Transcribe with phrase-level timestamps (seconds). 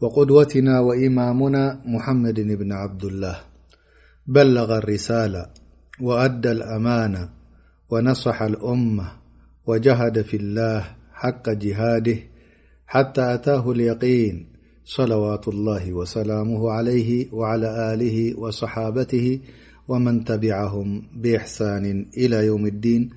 [0.00, 3.36] وقدوتنا وإمامنا محمد بن عبد الله
[4.26, 5.46] بلغ الرسالة
[6.00, 7.28] وأدى الأمانة
[7.90, 9.08] ونصح الأمة
[9.66, 12.18] وجهد في الله حق جهاده
[12.86, 14.46] حتى أتاه اليقين
[14.84, 19.40] صلوات الله وسلامه عليه وعلى آله وصحابته
[19.88, 23.10] ومن تبعهم بإحسان إلى يوم الدين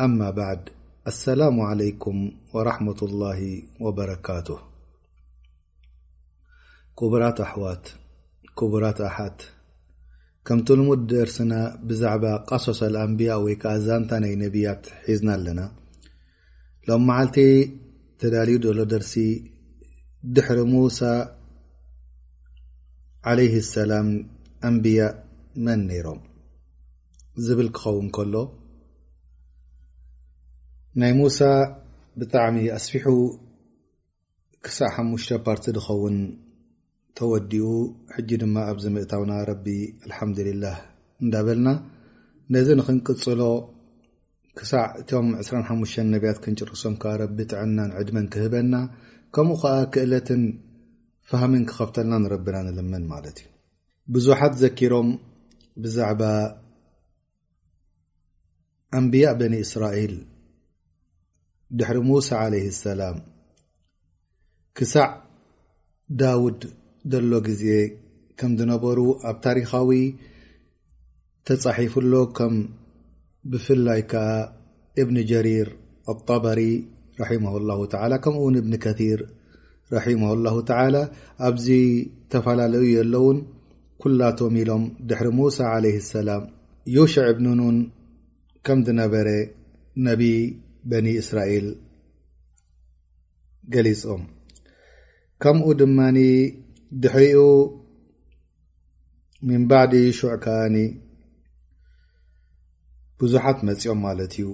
[0.00, 0.60] أما بعد
[1.06, 4.67] السلام عليكم ورحمة الله وبركاته
[6.98, 7.84] ኩቡራት ኣሕዋት
[8.58, 9.38] ኩቡራት ኣሓት
[10.46, 11.54] ከምቲ ልሙ ደርስና
[11.88, 15.60] ብዛዕባ ቃሶሰልኣንብያ ወይ ከዓ ዛንታ ናይ ነብያት ሒዝና ኣለና
[16.88, 17.36] ሎም መዓልቲ
[18.22, 19.14] ተዳልዩ ዘሎ ደርሲ
[20.34, 21.00] ድሕሪ ሙሳ
[23.30, 24.08] ዓለይ ሰላም
[24.70, 25.02] ኣንብያ
[25.66, 26.20] መን ነይሮም
[27.46, 28.34] ዝብል ክኸውን ከሎ
[31.00, 31.38] ናይ ሙሳ
[32.20, 33.06] ብጣዕሚ ኣስፊሑ
[34.66, 36.16] ክሳዕ ሓሙሽተ ፓርቲ ዝኸውን
[37.18, 37.68] ተወዲኡ
[38.14, 39.66] ሕጂ ድማ ኣብዚ ምእታውና ረቢ
[40.06, 40.76] አልሓምዱልላህ
[41.24, 41.68] እንዳበልና
[42.54, 43.40] ነዚ ንክንቅፅሎ
[44.58, 48.74] ክሳዕ እቶም 2ሓ ነብያት ክንጭርሶም ካ ረቢጥዕናን ዕድመን ክህበና
[49.34, 50.42] ከምኡ ከዓ ክእለትን
[51.30, 53.46] ፋሃምን ክኸፍተልና ንረብና ንልምን ማለት እዩ
[54.14, 55.08] ብዙሓት ዘኪሮም
[55.84, 56.22] ብዛዕባ
[58.98, 60.14] ኣንብያ በኒ እስራኤል
[61.78, 63.16] ድሕሪ ሙሳ ለ ሰላም
[64.78, 65.10] ክሳዕ
[66.20, 66.60] ዳውድ
[67.12, 67.64] ዘሎ ግዜ
[68.38, 69.90] ከም ዝነበሩ ኣብ ታሪኻዊ
[71.46, 72.54] ተፃሒፍሎ ከም
[73.50, 74.24] ብፍላይ ከዓ
[75.02, 75.68] እብኒ ጀሪር
[76.12, 76.60] አلطበሪ
[77.22, 79.20] ራማ اله ከምኡን እብኒ ከር
[79.94, 80.54] ረማ اላه
[80.94, 80.96] ላ
[81.48, 81.66] ኣብዚ
[82.32, 83.38] ተፈላለዩ የሎእውን
[84.02, 86.42] ኩላቶም ኢሎም ድሕሪ ሙሳ عለ ሰላም
[86.96, 87.78] ዮሽዕ ብንኑን
[88.66, 89.28] ከም ዝነበረ
[90.06, 90.22] ነቢ
[90.90, 91.66] በኒ እስራኤል
[93.74, 94.22] ገሊፆም
[95.42, 96.18] ከምኡ ድማኒ
[97.02, 97.40] ድሕሪኡ
[99.48, 100.76] ምን ባዕዲ ሹዕ ከዓኒ
[103.20, 104.48] ብዙሓት መፅኦም ማለት እዩ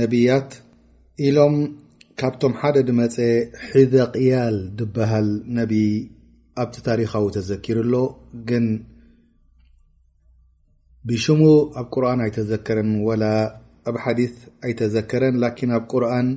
[0.00, 0.50] ነቢያት
[1.26, 1.56] ኢሎም
[2.20, 3.16] ካብቶም ሓደ ድመፀ
[3.76, 5.72] ሒዘቅያል ዝበሃል ነቢ
[6.62, 7.94] ኣብቲ ታሪካዊ ተዘኪሩሎ
[8.48, 8.66] ግን
[11.08, 11.42] ብሽሙ
[11.80, 12.90] ኣብ ቁርን ኣይተዘከረን
[13.22, 13.24] ላ
[13.90, 14.20] ኣብ ሓዲ
[14.66, 15.34] ኣይተዘከረን
[15.68, 16.28] ን ኣብ ቁርን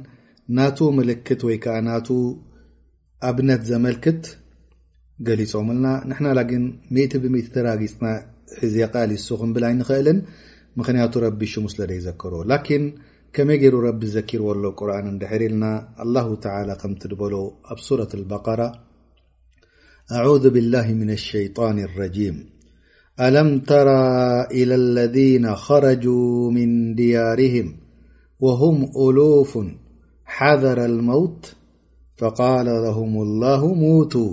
[0.58, 2.08] ናቱ ምልክት ወይ ከዓ ናቱ
[3.30, 4.22] ኣብነት ዘመልክት
[5.28, 6.63] ገሊلና نحና ግን
[6.96, 8.06] مت ራፅና
[8.62, 10.19] ሒዚቃልሱ ብል ኣይنክእልን
[10.80, 12.84] ምክንያቱ ቢ ሽሙ سለይዘክሮ لن
[13.35, 15.63] ከመይ ገይሩ ረቢ ዘኪር وሎ ቁርን ድር ልና
[16.06, 17.34] لله تعى ከምበሎ
[17.74, 18.59] ኣብ ورة البقر
[20.18, 22.36] أعوذ بلله من الሸيጣان الرجيم
[23.25, 24.19] ኣلም تራى
[24.59, 26.69] إلى الذين خረجوا من
[27.00, 27.68] ድيርهم
[28.46, 28.75] وهم
[29.06, 29.51] ألوف
[30.36, 31.41] حذر الموት
[32.19, 34.28] فقال لهم الله موتو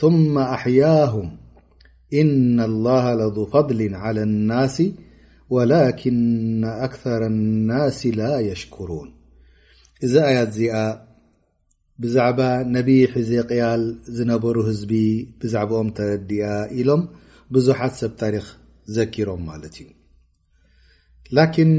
[0.00, 1.28] ثማ ኣሕያهም
[2.20, 4.76] እነ لላه ለذ ፈضሊ على ናሲ
[5.54, 7.22] ወላኪነ ኣክራ
[7.70, 9.08] ናስ ላ የሽክሩን
[10.06, 10.76] እዚ ኣያት እዚኣ
[12.02, 12.40] ብዛዕባ
[12.76, 13.82] ነብይ ሒዜ ቅያል
[14.16, 14.92] ዝነበሩ ህዝቢ
[15.40, 16.44] ብዛዕባኦም ተረዲያ
[16.80, 17.02] ኢሎም
[17.54, 18.46] ብዙሓት ሰብ ታሪክ
[18.96, 19.88] ዘኪሮም ማለት እዩ
[21.38, 21.72] ላኪን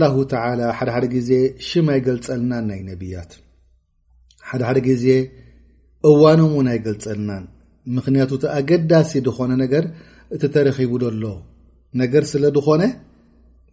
[0.00, 0.08] ላ
[0.78, 1.30] ሓደሓደ ግዜ
[1.68, 3.32] ሽማ ይገልፀልና ናይ ነብያት
[4.48, 5.06] ሓደሓደ ዜ
[6.10, 7.44] እዋኖም እውን ኣይገልፀልናን
[7.96, 9.84] ምክንያቱእቲ ኣገዳሲ ድኾነ ነገር
[10.34, 11.24] እቲ ተረኺቡ ዘሎ
[12.00, 12.82] ነገር ስለ ድኾነ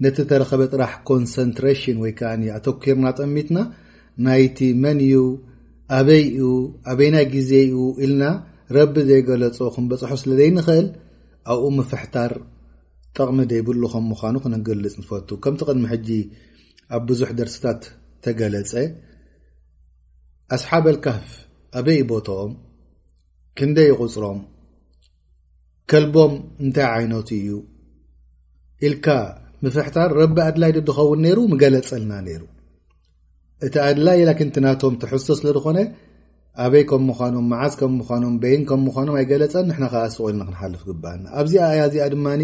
[0.03, 3.57] ነቲ ተረኸበ ጥራሕ ኮንሰንትራሽን ወይ ከዓ ኣተኪርና ጠሚትና
[4.25, 5.17] ናይቲ መን እዩ
[5.97, 6.47] ኣበይ ዩ
[6.91, 8.23] ኣበይና ግዜ ዩ ኢልና
[8.77, 10.87] ረቢ ዘይገለፆ ክንበፅሖ ስለ ዘይንኽእል
[11.53, 12.33] ኣብኡ ምፍሕታር
[13.17, 16.09] ጠቕሚ ደይብሉ ከም ምዃኑ ክንገልፅ እንፈቱ ከምቲ ቅድሚ ሕጂ
[16.95, 17.81] ኣብ ብዙሕ ደርሲታት
[18.25, 18.73] ተገለፀ
[20.55, 21.27] ኣስሓበ ልካፍ
[21.79, 22.51] ኣበይ ቦቶም
[23.57, 24.39] ክንደይ ይቑፅሮም
[25.91, 26.33] ከልቦም
[26.63, 27.47] እንታይ ዓይነት እዩ
[28.87, 29.07] ኢልካ
[29.63, 32.43] ምፍርሕታር ረቢ ኣድላይ ዶ ድኸውን ነይሩ ምገለፀልና ነይሩ
[33.65, 35.79] እቲ ኣድላ ላ ቲናቶም ትሕሶ ስለ ዝኮነ
[36.63, 41.27] ኣበይ ከም ምኳኖም መዓዝ ከም ምኳኖም በይን ከም ምዃኖም ኣይገለፀን ንሕና ከ ኣስቁኢልን ክንሓልፍ ግበአልና
[41.41, 42.41] ኣብዚኣ ኣያዚኣ ድማኒ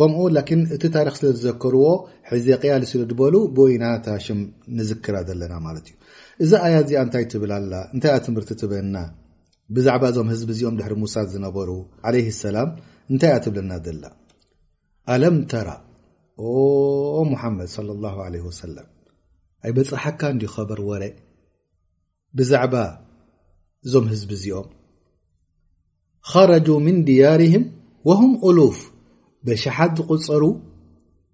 [0.00, 1.86] ከምኡ ላን እቲ ታሪክ ስለ ዝዘከርዎ
[2.32, 4.40] ሕዚ ቅያሊ ስለ ድበሉ ብኢናታ ሽም
[4.80, 5.97] ንዝክራ ዘለና ማለት እዩ
[6.44, 8.96] እዚ ኣያት እዚ እንታይ ትብላ ላ እንታይ ኣ ትምህርቲ ትብለና
[9.74, 11.68] ብዛዕባ እዞም ህዝቢ እዚኦም ድሕሪ ሙውሳ ዝነበሩ
[12.08, 12.68] ዓለይ ሰላም
[13.12, 14.04] እንታይ እኣ ትብለና ዘላ
[15.14, 15.68] ኣለምተራ
[16.50, 16.50] ኦ
[17.32, 18.88] ሙሓመድ ለ ላሁ ለ ወሰላም
[19.64, 21.02] ኣይ በፅሓካ እንዲ ኸበር ወረ
[22.38, 22.74] ብዛዕባ
[23.86, 24.68] እዞም ህዝቢ እዚኦም
[26.30, 27.66] ኸረጁ ምን ድያርህም
[28.10, 28.78] ወሁም ቁሉፍ
[29.46, 30.44] በሸሓት ዝቑፀሩ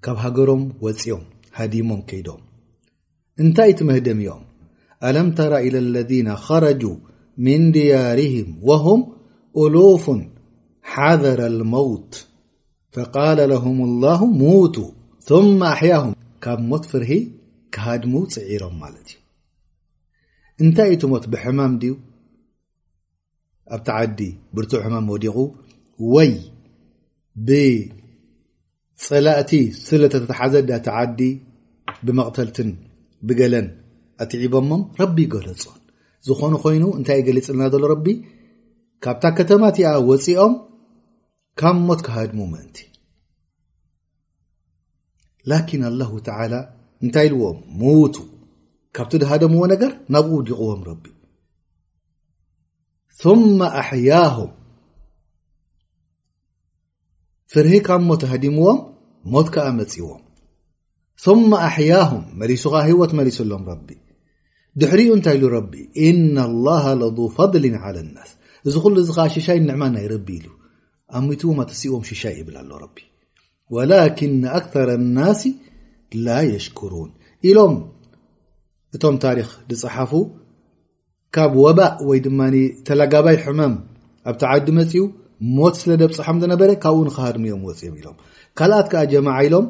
[0.05, 1.23] ካብ ሃገሮም ወፂኦም
[1.61, 2.43] ሃዲሞም ከይዶም
[3.43, 4.43] እንታይ ትመህደም እኦም
[5.05, 6.97] ألم تر إلى الذين خرجوا
[7.39, 9.17] من ديرهم وهم
[9.57, 10.11] ألوف
[10.83, 12.27] حذر الموت
[12.93, 16.15] فقال لهم الله موتو ثم أحيهم
[16.45, 17.05] ካ ሞت فر
[17.75, 18.81] كሃድم ፅعرم
[20.63, 21.93] እنታይ ت بحمم تዲ
[24.55, 25.39] ብع ح وዲق
[29.07, 29.53] ፅلقت
[30.01, 31.21] لዘ تعዲ
[32.07, 32.59] بمقተلት
[33.27, 33.41] بل
[34.23, 35.79] ኣትዒቦሞም ረቢ ገለፁን
[36.27, 38.07] ዝኾኑ ኮይኑ እንታይ ገሊፅልና ዘሎ ረቢ
[39.05, 40.53] ካብታ ከተማእቲኣ ወፂኦም
[41.61, 42.77] ካብ ሞት ክሃድሙ ምእንቲ
[45.51, 46.53] ላኪን አላሁ ተላ
[47.05, 48.17] እንታይ ኢልዎም ሞቱ
[48.97, 51.05] ካብቲ ድሃደምዎ ነገር ናብኡ ዲቕዎም ረቢ
[53.59, 54.53] መ ኣሕያሁም
[57.55, 58.79] ፍርሒ ካብ ሞት ተሃዲምዎም
[59.33, 60.24] ሞት ከዓ መፂዎም
[61.23, 63.89] ثማ ኣሕያሁም መሊሱኻ ህወት መሊሱሎም ረቢ
[64.81, 65.73] ድሕሪኡ እንታይ ኢሉ ረቢ
[66.09, 67.05] እነ ላሃ ለ
[67.37, 68.31] ፈضሊ عላ ናስ
[68.69, 70.47] እዚ ኩሉ እዚ ከዓ ሽሻይ ንዕማ ናይ ረቢ ኢሉ
[71.17, 72.97] ኣብ ሚትዎ ተሲዎም ሽሻይ ይብል ኣሎ ረቢ
[73.75, 74.89] ወላኪነ ኣክረ
[75.19, 75.43] ናሲ
[76.25, 77.11] ላ የሽክሩን
[77.51, 77.75] ኢሎም
[78.97, 80.13] እቶም ታሪክ ዝፅሓፉ
[81.35, 82.41] ካብ ወባእ ወይ ድማ
[82.89, 83.75] ተላጋባይ ሕመም
[84.31, 85.05] ኣብቲ ዓዲ መፅኡ
[85.57, 88.17] ሞት ስለ ደብፅሖም ዘነበረ ካብኡ ንኸሃድምዮም ወፅእኦም ኢሎም
[88.59, 89.67] ካልኣት ከዓ ጀማዓ ኢሎም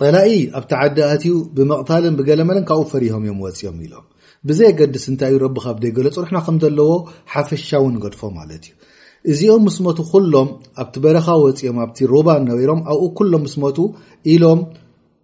[0.00, 4.04] ጠላኢ ኣብቲ ዓዲኣትዩ ብመቕታልን ብገለመለን ካብኡ ፈሪሆም እዮም ወፅኦም ኢሎም
[4.48, 6.92] ብዘይ ገድስ እንታይ እዩ ረቢካብ ደይ ገሎፅሩሑና ከም ዘለዎ
[7.32, 8.76] ሓፈሻ እውን ገድፎ ማለት እዩ
[9.32, 10.48] እዚኦም ምስ ሞቱ ኩሎም
[10.82, 13.78] ኣብቲ በረኻ ወፂኦም ኣቲ ሩባን ነበሮም ኣብኡ ኩሎም ምስቱ
[14.34, 14.60] ኢሎም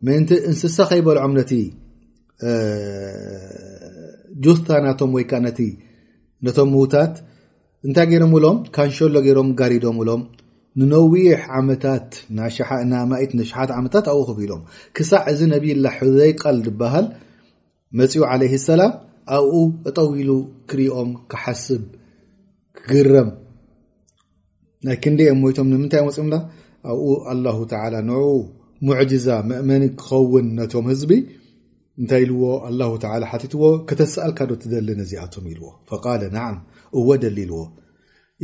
[0.06, 1.52] ምእንቲ እንስሳ ከይበልዖም ነቲ
[4.44, 5.50] ጁታናቶም ወይ ነ
[6.46, 7.14] ነቶም ምዉታት
[7.88, 10.22] እንታይ ገይኖም ብሎም ካንሸሎ ገይሮም ጋሪዶም ብሎም
[10.80, 12.08] ንነዊሕ ዓታት
[12.38, 14.62] ማት ሸሓት ዓመታት ኣኡ ክፍ ኢሎም
[14.96, 17.06] ክሳዕ እዚ ነብላ ሕዘይቀል ዝበሃል
[17.98, 18.92] መፅኡ ለይ ሰላም
[19.36, 19.54] ኣብኡ
[19.88, 20.30] እጠው ኢሉ
[20.70, 21.82] ክሪኦም ክሓስብ
[22.80, 23.30] ክግረም
[24.86, 26.36] ናይ ክንደኦም ሞቶም ንምንታይ መፅኦምና
[26.90, 27.12] ኣብኡ
[28.10, 28.20] ንኡ
[28.86, 31.12] ሙዕጅዛ መእመኒ ክኸውን ነቶም ህዝቢ
[32.00, 32.92] እንታይ ኢዎ
[33.42, 35.68] ቲትዎ ከተሰኣልካዶ ትደልኒ እዚኣቶም ኢልዎ
[36.04, 36.56] ቃ ናም
[37.00, 37.60] እዎ ደሊ ልዎ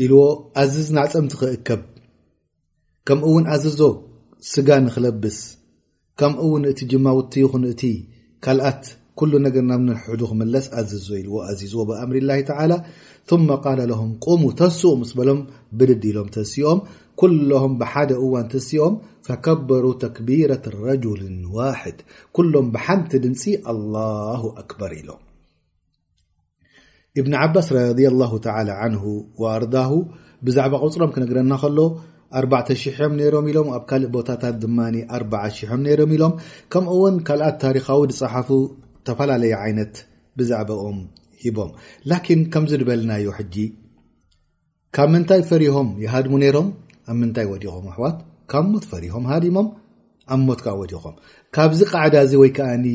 [0.05, 0.15] ኢዎ
[0.63, 1.81] ኣዝ ዝና ፀምቲ ክእከብ
[3.09, 3.81] ከምውን ኣዝዞ
[4.51, 5.39] ስጋ ንክለብስ
[6.21, 7.83] ከምውን እቲ ጅማውቲ ይኹን እቲ
[8.45, 8.83] ካልኣት
[9.19, 12.31] ኩሉ ነገር ናብ ሕዱ ክመለስ ኣዚዞ ኢዎ ኣዚዝዎ ብኣምሪላ
[12.73, 12.77] ላ
[13.65, 15.41] ቃ ለም ቁሙ ተስኡ ምስ በሎም
[15.81, 16.81] ብድዲ ሎም ተሲኦም
[17.21, 18.95] ኩሎም ብሓደ እዋን ተሲኦም
[19.27, 21.21] ፈከበሩ ተክቢረة ረጅል
[21.57, 21.99] ዋሕድ
[22.37, 25.09] ኩሎም ብሓንቲ ድንፂ ኣلላه ኣክበር ኢሎ
[27.21, 27.79] እብኒ ዓባስ ራ
[28.87, 29.73] ኣር
[30.47, 31.79] ብዛዕባ ቅፅሮም ክነግረና ከሎ
[32.41, 34.79] ኣ0ም ነሮም ኢሎም ኣብ ካልእ ቦታታት ድማ
[35.19, 36.35] 4 ሮም ኢሎም
[36.73, 39.95] ከምኡውን ካልኣት ታሪካዊ ዝፅሓፉ ዝተፈላለዩ ዓይነት
[40.39, 40.99] ብዛዕባኦም
[41.43, 41.71] ሂቦም
[42.11, 43.57] ላኪን ከምዚ ዝበልናዮ ሕጂ
[44.97, 46.69] ካብ ምንታይ ፈሪሆም ይሃድሙ ነሮም
[47.11, 48.17] ኣብ ምንታይ ወዲቆም ኣሕዋት
[48.53, 49.69] ካብ ሞት ፈሪሆም ሃዲሞም
[50.35, 51.15] ኣብ ሞት ካዓ ወዲቆም
[51.57, 52.87] ካብዚ ቃዕዳ እዚ ወይ ከዓኒ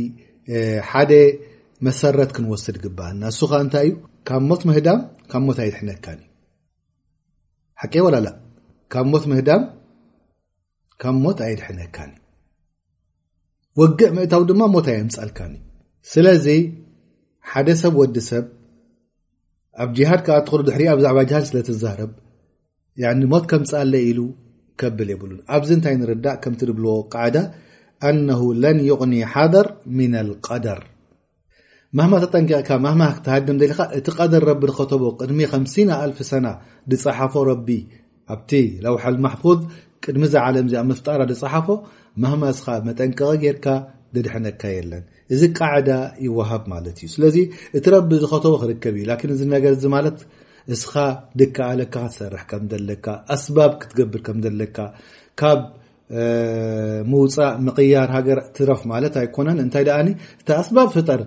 [0.92, 1.12] ሓደ
[1.88, 3.96] መሰረት ክንወስድ ግበአናእሱከ እንታይ እዩ
[4.30, 5.02] ካብ ሞት ምህዳም
[5.34, 6.24] ካብ ሞት ኣይሕነካንዩ
[7.84, 8.28] ሓቂ ወላላ
[8.94, 9.64] ካብ ሞት ምህዳም
[11.02, 12.12] ካብ ሞት ኣይድሕነካኒ
[13.80, 15.54] ወግዕ ምእታው ድማ ሞት ኣየምፃልካኒ
[16.12, 16.46] ስለዚ
[17.52, 18.46] ሓደ ሰብ ወዲ ሰብ
[19.84, 22.12] ኣብ ጅሃድ ብ ኣት ድሪ ብዛዕባ ሃድ ስለትዛርብ
[23.34, 24.20] ሞት ከምፃለ ኢሉ
[24.82, 27.36] ከብል የብሉ ኣብዚ እንታይ ንርዳእ ከም ብልዎ ቃዕዳ
[28.08, 29.68] ኣነሁ ለን ይቕኒ ሓደር
[29.98, 30.82] ምና ልቀደር
[31.98, 36.46] ማህማ ተጠንቕካ ማማ ክትሃድም ዘካ እቲ ቀደር ቢ ዝኸተቦ ቅድሚ ምሲኣልፍ ሰና
[36.92, 37.68] ዝፀሓፎ ረቢ
[38.34, 38.52] ኣብቲ
[38.86, 39.44] ለውሓል ማፉ
[40.06, 41.68] ቅድሚዛ ዓለም እዚኣ ምፍጣራ ዝፅሓፎ
[42.24, 43.66] ማህማ ስኻ መጠንቀቀ ጌርካ
[44.16, 45.04] ደድሕነካ የለን
[45.36, 45.90] እዚ ቃዕዳ
[46.26, 47.38] ይዋሃብ ማለት እዩ ስለዚ
[47.78, 49.66] እቲ ረቢ ዝከተቦ ክርከብ እዩ ዚ ነገ
[49.96, 50.20] ማት
[50.76, 50.94] እስኻ
[51.40, 53.06] ድከኣለካ ክትሰርሕ ከካ
[53.36, 54.78] ኣስባብ ክትገብር ከዘለካ
[55.42, 55.60] ካብ
[57.12, 59.86] ምውፃእ ምቅያር ሃገ ትረፍ ማት ኣይኮነ እንታይ
[60.42, 61.22] እቲ ኣስባብ ፍጠር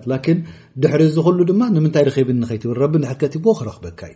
[0.83, 4.15] ድሕሪ ዝክሉ ድማ ንምንታይ ድከብኒ ከትብል ቢ ከትዎ ክረክበካ እዩ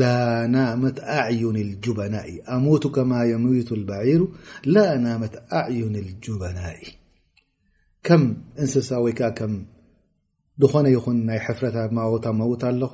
[0.00, 0.08] ላ
[0.54, 4.22] ናመት ኣዕዩን ጁበናኢ ኣሙቱ ከማ የምቱ በዒሩ
[4.74, 5.96] ላ ናመት ኣዕዩን
[6.26, 6.80] ጁባናኢ
[8.08, 8.24] ከም
[8.62, 9.14] እንስሳ ወይ
[10.62, 12.92] ዝኾነ ይን ናይ ሕፍረታት ወታ መውት ኣለኹ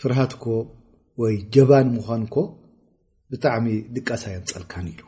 [0.00, 0.44] ፍርሃትኮ
[1.22, 2.36] ወይ ጀባን ምዃንኮ
[3.32, 3.66] ብጣዕሚ
[3.96, 5.02] ድቃሳ ዮምፀልካን ኢዩ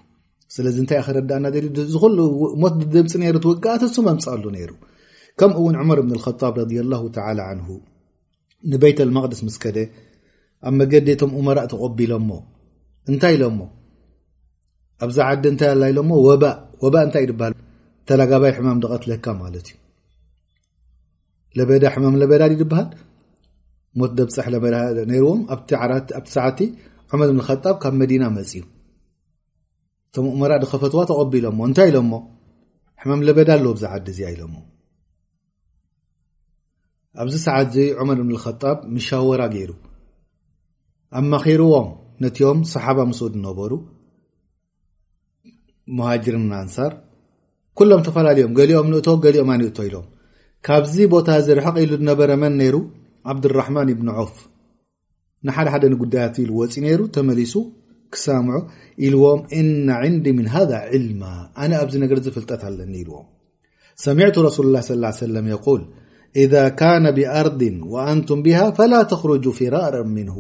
[0.55, 1.47] ስለዚ እንታይ ክረዳእና
[1.95, 3.15] ዝሉሞት ድምፂ
[3.65, 4.71] ግኣተሱ መምፅ ኣሉ ነይሩ
[5.41, 7.51] ከምኡውን መር እብን ጣብ ረ
[8.75, 9.59] ንቤት መቅደስ ስ
[10.67, 12.31] ኣብ መገዲ ቶም ኡመራእ ተቐቢ ኢሎሞ
[13.11, 13.61] እንታይ ኢሎሞ
[15.05, 16.11] ኣብዛ ዓዲ እንታይ ኣ ኢሎሞ
[16.83, 17.55] ወባእ እንታይ እዩሃል
[18.09, 19.77] ተላጋባይ ሕማም ዝቀትለካ ማለት እዩ
[21.59, 22.89] ለበዳ ሕማም ለበዳ በሃል
[24.01, 24.47] ሞት ደብፀሕ
[25.27, 25.71] ዎም ኣብቲ
[26.47, 26.61] ዓቲ
[27.13, 28.63] ዑመር ልኸጣብ ካብ መዲና መፅዩ
[30.09, 32.13] እቶም ኡመራ ድከፈትዋ ተቐቢ ኢሎሞ እንታይ ኢሎሞ
[33.03, 34.55] ሕማም ለበዳ ኣለዎ ብዛ ዓዲ እዚ ኢሎሞ
[37.23, 38.63] ኣብዚ ሰዓት እዚ ዑመድ ምልኸጣ
[38.95, 39.71] ምሻወራ ገይሩ
[41.17, 41.87] ኣ መኺርዎም
[42.23, 43.73] ነቲዮም ሰሓባ ምስድ ነበሩ
[45.99, 46.93] መሃጅርን ኣንሳር
[47.79, 50.07] ኩሎም ተፈላለዮም ገሊኦም ንእቶ ገሊኦም ንእቶ ኢሎም
[50.67, 52.77] ካብዚ ቦታ ዝርሕቕ ኢሉ ዝነበረ መን ነይሩ
[53.33, 54.35] ዓብድራሕማን ብኒ ዖፍ
[55.47, 57.55] ንሓደ ሓደንጉዳያት ኢሉ ወፂእ ነይሩ ተመሊሱ
[58.15, 58.59] ክሳምዑ
[59.07, 60.63] ኢልዎም እነ ንዲ ምን ሃ
[60.99, 61.23] ዕልማ
[61.63, 63.27] ኣነ ኣብዚ ነገር ዝፍልጠት ኣለኒ ኢልዎም
[64.05, 64.67] ሰሚዕቱ ረሱሉ
[65.05, 65.83] ላ ስ ለም የል
[66.45, 67.61] እዛ ካነ ብኣርድ
[67.95, 70.37] ወአንቱም ብሃ ፈላ ተኽርጁ ፊራር ምንሁ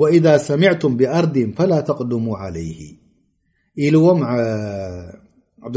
[0.00, 1.26] وإذ سمعتم بأር
[1.58, 2.80] فل تقدم عليه
[3.78, 3.86] ዎ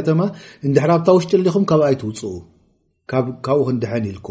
[1.06, 1.58] ተ ውሽጢ ኹ
[1.90, 1.96] ኣይ
[3.12, 3.84] ፅ ብኡ ክድ
[4.18, 4.28] ልك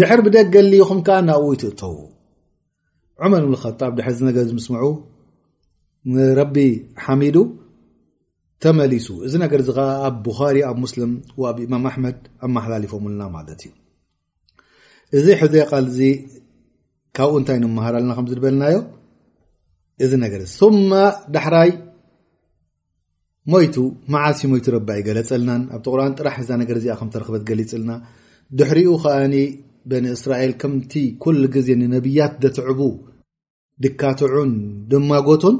[0.00, 0.54] ድر ብደገ
[0.90, 1.76] ኹም ና እው ድ
[7.20, 7.24] ሚ
[8.64, 11.10] ተመሊሱ እዚ ነገር እዚ ከዓ ኣብ ቡኻሪ ኣብ ሙስልም
[11.50, 13.70] ኣብ ኢማም ኣሕመድ ኣመሓላለፎምልና ማለት እዩ
[15.18, 16.00] እዚ ሕዘ ቃልዚ
[17.18, 18.76] ካብኡ እንታይ ንመሃር ለና ከምዝድበልናዮ
[20.04, 20.92] እዚ ነገር ዚ ስማ
[21.36, 21.70] ዳሕራይ
[23.52, 23.76] ሞይቱ
[24.14, 27.90] መዓሲ ሞይቱ ረብይገለፀልናን ኣብቲ ቁርን ጥራሕ ዛ ነገር እዚ ከምተረክበት ገሊፅልና
[28.58, 29.34] ድሕሪኡ ከዓኒ
[29.90, 32.80] በን እስራኤል ከምቲ ኩሉ ግዜ ንነብያት ደትዕቡ
[33.84, 34.52] ድካትዑን
[34.92, 35.56] ድማጎቱን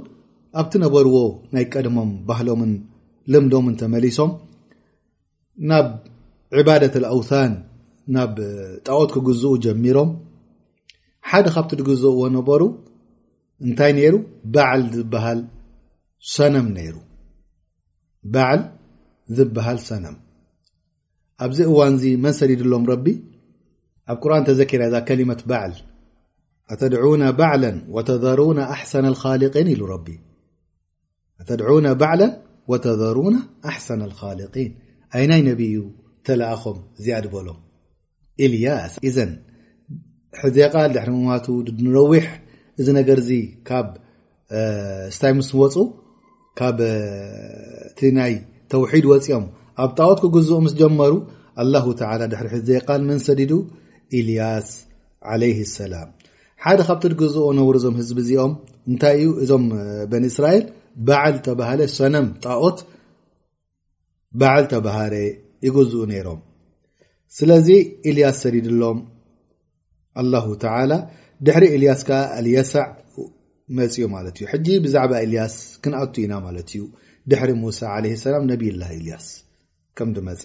[0.61, 1.17] ኣብቲ ነበርዎ
[1.55, 2.73] ናይ ቀደሞም ባህሎምን
[3.33, 3.55] ልምዶ
[4.19, 4.31] ሶም
[5.71, 5.89] ናብ
[6.59, 7.53] عባدة الأوان
[8.15, 8.35] ናብ
[8.87, 10.11] ጣقት ክግዝኡ ጀሚሮም
[11.31, 12.63] ሓደ ካብቲ ግዝእዎ ነበሩ
[13.67, 14.17] እንታይ ሩ
[19.39, 20.17] ዝሃል ሰም
[21.45, 22.85] ኣብዚ እዋን ዚ መን ሰዲድሎም
[24.13, 25.73] ኣብ ር ተዘር መة በል
[26.81, 29.69] ተድعن بعلا وذرون ኣحسن الخلقን
[32.71, 33.37] وተሩና
[33.69, 34.71] ኣሕሰነ الخልقን
[35.17, 35.77] ኣይ ናይ ነብዩ
[36.27, 37.59] ተለኣኾም ዚኣ ድበሎም
[38.45, 39.17] ኤልያስ እዘ
[40.43, 41.47] ሕዜ ቃል ድሕሪ ምቱ
[41.85, 42.27] ንረዊሕ
[42.81, 43.31] እዚ ነገር ዚ
[43.69, 43.89] ካብ
[45.17, 45.77] ስታይ ምስ ወፁ
[46.59, 46.77] ካብ
[47.91, 48.35] እቲ ናይ
[48.73, 49.45] ተውሒድ ወፂኦም
[49.83, 51.13] ኣብ ጣወትክ ግዝኦ ምስ ጀመሩ
[51.73, 51.87] ላه
[52.33, 53.53] ድሪ ሕዘቃል መን ሰዲዱ
[54.19, 54.69] ኢልያስ
[55.31, 56.09] عለይ ሰላም
[56.65, 58.53] ሓደ ካብቲ ግዝኦ ነብሩ እዞም ህዝቢ እዚኦም
[58.91, 59.65] እንታይ እዩ እዞም
[60.11, 60.65] በኒ እስራኤል
[61.07, 62.79] በዓል ተባህ ሰነም ጣኦት
[64.41, 65.15] በዓል ተባህረ
[65.67, 66.41] ይገዝኡ ነይሮም
[67.39, 67.69] ስለዚ
[68.11, 68.99] ኢልያስ ሰዲድሎም
[70.21, 70.67] አላ ተ
[71.47, 72.87] ድሕሪ ኤልያስ ከዓ ኣልየሳዕ
[73.79, 76.83] መፅኡ ማለት እዩ ሕጂ ብዛዕባ ኤልያስ ክንኣቱ ኢና ማለት እዩ
[77.31, 79.27] ድሕሪ ሙሳ ለ ሰላም ነብይላ ኤልያስ
[79.99, 80.43] ከምዲመፅ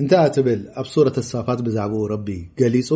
[0.00, 2.28] እንታይ ትብል ኣብ ሱረት ሳፋት ብዛዕባኡ ረቢ
[2.60, 2.90] ገሊፁ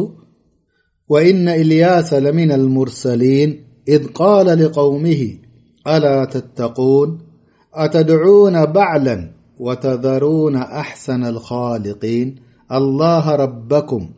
[1.13, 3.53] ወእነ ኤልያስ ለምን ልሙርሰሊን
[4.19, 5.07] ቃል لقውሚ
[5.87, 7.19] ألا تتقون
[7.75, 12.37] أتدعون بعلا وتذرون أحسن الخالقين
[12.73, 14.11] الله ربكم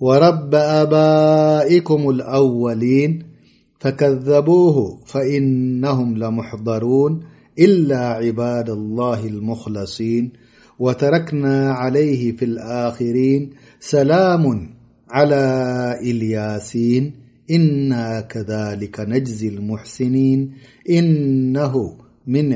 [0.00, 3.22] ورب آبائكم الأولين
[3.78, 7.20] فكذبوه فإنهم لمحضرون
[7.58, 10.32] إلا عباد الله المخلصين
[10.78, 13.50] وتركنا عليه في الآخرين
[13.80, 14.70] سلام
[15.10, 15.44] على
[16.02, 17.21] إلياسين
[17.56, 17.92] إና
[18.32, 20.40] ከذሊካ ነጅዝ الሙሕስኒን
[20.98, 21.74] እነሁ
[22.34, 22.46] ምን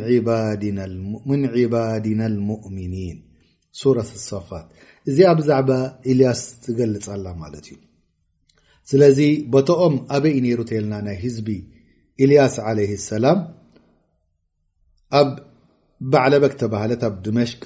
[1.61, 3.17] ዕባድና لሙؤሚኒን
[3.81, 4.67] ሱረት صፋት
[5.11, 5.71] እዚኣ ብዛዕባ
[6.13, 7.77] ኢልያስ ዝገልፅላ ማለት እዩ
[8.91, 9.19] ስለዚ
[9.53, 11.49] በተኦም ኣበይ ነይሩ ተልና ናይ ህዝቢ
[12.25, 12.81] ኢልያስ ለ
[13.13, 13.39] ሰላም
[15.21, 15.31] ኣብ
[16.13, 17.63] ባዕለበክ ተባህለት ኣብ ድመሽክ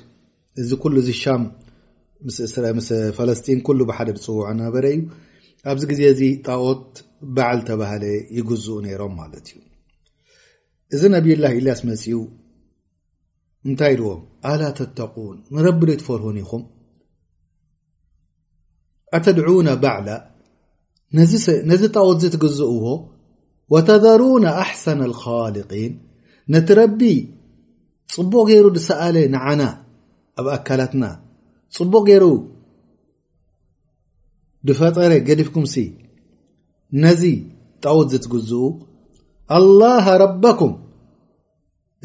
[0.61, 1.35] እዚ ሉ ዚ ሻ
[3.19, 5.03] ፈለስጢን ሉ ብሓደ ዝፅውዖ ነበረ እዩ
[5.69, 6.87] ኣብዚ ግዜ እዚ ጣዖት
[7.37, 8.05] ባዓል ተባህለ
[8.37, 9.59] ይግዝኡ ነይሮም ማለት እዩ
[10.95, 12.23] እዚ ነብይላህ ኢልያስ መፅው
[13.69, 16.63] እንታይ ድዎም ኣላ ተተቁን ንረቢ ዶይ ትፈርሁን ኢኹም
[19.17, 20.09] ኣተድዑና ባዕላ
[21.71, 22.85] ነዚ ጣዖት እዚ ትግዝእዎ
[23.75, 25.93] ወተዘሩና ኣሕሰና ልካልقን
[26.53, 27.01] ነቲ ረቢ
[28.15, 29.63] ፅቡቅ ገይሩ ዝሰኣለ ንዓና
[30.41, 31.05] ኣብ ኣካላትና
[31.77, 32.25] ፅቡቅ ገይሩ
[34.69, 35.75] ድፈጠረ ገዲፍኩምሲ
[37.03, 37.23] ነዚ
[37.85, 38.65] ጣውት ዝትግዝኡ
[39.57, 40.73] ኣلላሃ ረበኩም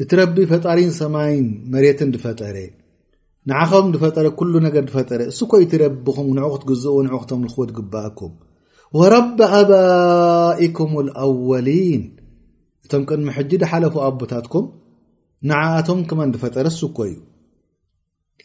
[0.02, 2.56] እቲ ረቢ ፈጣሪን ሰማይን መሬትን ድፈጠረ
[3.50, 8.32] ንዓኸም ድፈጠረ ሉ ነገር ድፈጠረ እስኮኢትረቢኹም ን ክትግዝእዎ ን ክቶም ኽዎ ትግብእኩም
[9.00, 10.92] ወረብ ኣባኢኩም
[11.24, 12.04] اኣወሊን
[12.84, 14.66] እቶም ቅድሚ ሕጂ ድሓለፉ ኣቦታትኩም
[15.50, 17.16] ንዓኣቶም ክመን ድፈጠረ ስኮ እዩ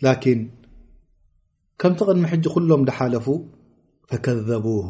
[0.04, 0.44] ላን
[1.82, 3.26] ከምቲ ቅድሚ ሕጂ ኩሎም ድሓለፉ
[4.12, 4.88] ፈከذቡه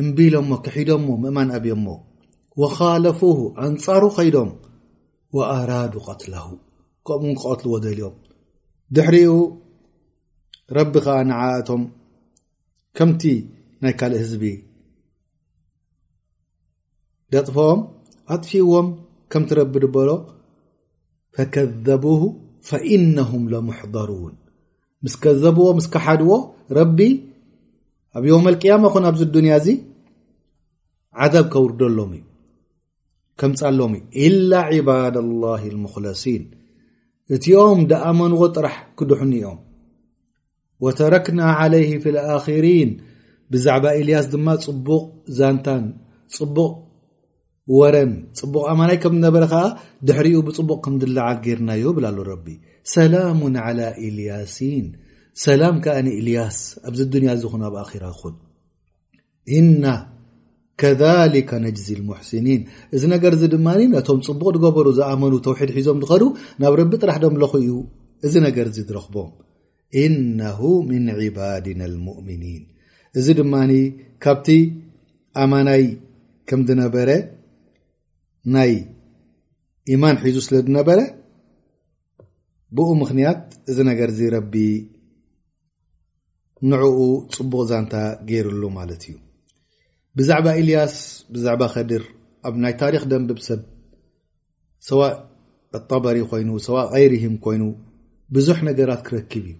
[0.00, 1.86] እምቢሎሞ ክሒዶሞ ምእማን አብዮሞ
[2.60, 3.20] وخለፉ
[3.66, 4.50] አንፃሩ ከይዶም
[5.36, 6.46] وኣራዱ قትለه
[7.04, 8.14] ምኡ ውን ክቀትልዎ ልዮም
[8.94, 9.32] ድሕሪኡ
[10.76, 11.82] ረቢ ከዓ ንዓእቶም
[12.96, 13.22] ከምቲ
[13.82, 14.42] ናይ ካልእ ህዝቢ
[17.34, 17.80] ደጥፎኦም
[18.36, 18.88] ኣጥፊዎም
[19.32, 20.10] ከምቲ ረቢ በሎ
[21.34, 22.22] ፈከذቡه
[22.68, 24.34] فኢነهም لمሕضሩን
[25.04, 26.30] ምስ ከዘብዎ ምስሓድዎ
[28.18, 29.68] ኣብ ዮውም አልቅያማ ኹን ኣብዚ ዱንያ እዚ
[31.24, 32.24] ዓዛብ ከውርደ ሎምእ
[33.40, 33.92] ከምፃሎሚ
[34.26, 35.52] ኢላ ዕባድ ላ
[35.84, 36.42] ሙክለሲን
[37.36, 39.60] እቲኦም ደኣመንዎ ጥራሕ ክድሑኒኦም
[40.84, 42.90] ወተረክና ዓለይ ፍ ልኣክሪን
[43.52, 45.04] ብዛዕባ ኤልያስ ድማ ፅቡቕ
[45.38, 45.84] ዛንታን
[46.36, 46.72] ፅቡቕ
[47.78, 49.64] ወረን ፅቡቕ ኣማናይ ከምዝነበረ ከዓ
[50.08, 52.46] ድሕሪኡ ብፅቡቕ ከምዝለዓል ገርናዮ ብላ ሉ ረቢ
[52.94, 54.86] ሰላሙ ዓላ ኤልያሲን
[55.46, 56.56] ሰላም ከኣኒ እልያስ
[56.88, 58.34] ኣብዚ ዱንያ እዚ ኹን ኣብ ኣኪራ ይኹን
[59.58, 59.84] እና
[60.80, 62.62] ከሊካ ነጅዚ ሙሕስኒን
[62.96, 66.22] እዚ ነገር እዚ ድማ ነቶም ፅቡቕ ዝገበሩ ዝኣመኑ ተውሒድ ሒዞም ዝኸዱ
[66.62, 67.70] ናብ ረቢ ጥራሕ ደምለኹ እዩ
[68.26, 69.30] እዚ ነገር ዚ ዝረክቦም
[70.04, 72.62] እናሁ ምን ዕባድና ልሙእሚኒን
[73.20, 73.72] እዚ ድማኒ
[74.24, 74.48] ካብቲ
[75.44, 75.84] ኣማናይ
[76.50, 77.10] ከምዝነበረ
[78.56, 78.72] ናይ
[79.94, 81.00] ኢማን ሒዙ ስለ ዝነበረ
[82.76, 84.54] ብኡ ምክንያት እዚ ነገር እዚ ረቢ
[86.70, 86.98] ንዕኡ
[87.34, 87.94] ፅቡቅ ዛንታ
[88.28, 89.14] ገይሩሉ ማለት እዩ
[90.18, 90.94] ብዛዕባ ኤልያስ
[91.34, 92.02] ብዛዕባ ከድር
[92.48, 93.60] ኣብ ናይ ታሪክ ደንብሰብ
[94.88, 95.00] ሰዋ
[95.90, 97.62] ጠበሪ ኮይኑ ሰዋ ቀይርም ኮይኑ
[98.34, 99.56] ብዙሕ ነገራት ክረክብ እዩ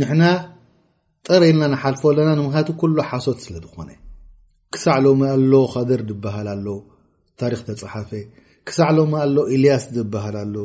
[0.00, 0.22] ንሕና
[1.28, 3.90] ጠረኢልና ንሓልፎ ኣለና ንምሃት ኩሎ ሓሶት ስለ ዝኾነ
[4.74, 6.70] ክሳዕ ሎም ኣሎ ኸድር ዝበሃል ሎ
[7.40, 8.10] ታሪክ ተፀሓፈ
[8.68, 10.56] ክሳዕ ሎም ኣሎ ኤልያስ ዝበሃልሉ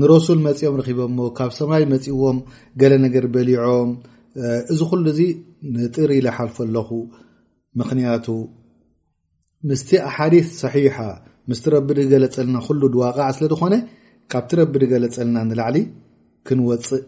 [0.00, 2.38] ንረሱል መፂኦም ርኪቦሞ ካብ ሰማይ መፂዎም
[2.80, 3.90] ገለ ነገር በሊዖም
[4.72, 5.20] እዚ ኩሉ እዚ
[5.76, 6.88] ንጥሪ ኢላሓልፈለኹ
[7.82, 8.26] ምክንያቱ
[9.68, 10.94] ምስቲ ኣሓዲ ሰሒሓ
[11.50, 13.74] ምስቲ ረብዲገለፀልና ኩሉ ድዋቃዓ ስለ ዝኮነ
[14.32, 15.76] ካብቲ ረቢዲገለፀልና ንላዕሊ
[16.46, 17.04] ክንወፅእ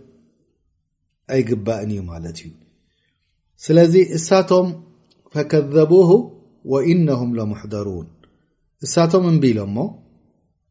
[1.35, 2.51] ኣይግባእን እዩ ማለት እዩ
[3.65, 4.69] ስለዚ እሳቶም
[5.35, 5.93] ፈከዘብ
[6.73, 8.07] ወኢነሁም ለሙሕደሩን
[8.87, 9.79] እሳቶም እንቢ ኢሎምሞ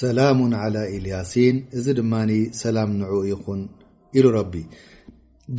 [0.00, 2.12] ሰላሙን عላ ኢልያሲን እዚ ድማ
[2.60, 3.60] ሰላም ንዑኡ ይኹን
[4.18, 4.54] ኢሉ ረቢ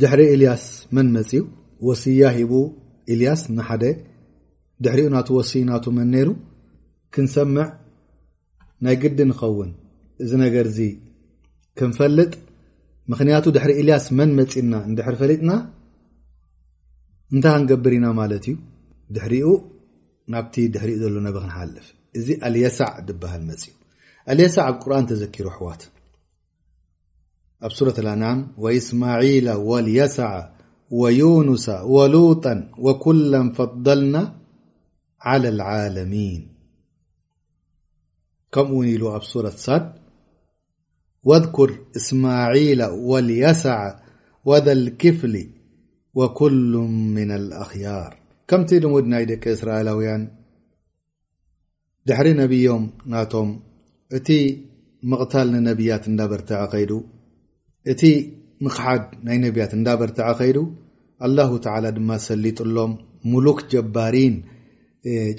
[0.00, 0.64] ድሕሪ ኤልያስ
[0.96, 1.44] መን መፅው
[1.88, 2.52] ወሲያ ሂቡ
[3.14, 3.84] ኢልያስ ንሓደ
[4.84, 6.30] ድሕሪኡ ና ወሲይ ናቱ መን ነይሩ
[7.14, 7.66] ክንሰምዕ
[8.86, 9.70] ናይ ግዲ ንኸውን
[10.24, 10.88] እዚ ነገር ዚ
[11.80, 12.32] ክንፈልጥ
[13.12, 15.50] ምክንያቱ ድሕሪ ኤልያስ መን መፅና ንድሕሪ ፈሊጥና
[17.34, 18.56] እንታይ ክንገብር ኢና ማለት እዩ
[19.14, 19.48] ድሕሪኡ
[20.34, 23.72] ናብቲ ድሕሪኡ ዘሎ ነበ ክንሓልፍ እዚ ኣልየሳዕ ዝበሃል መፅኡ
[24.30, 25.82] اليسع ابقرآن تزكيرا حوات
[27.62, 30.50] اب سورة الأنام واسماعيل واليسع
[30.90, 34.34] ويونس ولوطا وكلا فضلنا
[35.20, 36.48] على العالمين
[38.52, 39.94] كمون ل ابسورة
[41.24, 43.94] واذكر اسماعيل واليسع
[44.44, 45.50] وذا الكفل
[46.14, 46.72] وكل
[47.16, 48.16] من الأخيار
[48.48, 50.28] كمت مدنايدق إسرائيلويان
[52.06, 53.60] دحري نبيم نام
[54.18, 54.28] እቲ
[55.10, 56.92] ምቕታል ንነቢያት እንዳበርትዐ ኸይዱ
[57.92, 58.02] እቲ
[58.64, 60.58] ምክሓድ ናይ ነብያት እንዳበርትዐ ኸይዱ
[61.26, 62.92] አላሁ ተላ ድማ ሰሊጡሎም
[63.32, 64.34] ሙሉክ ጀባሪን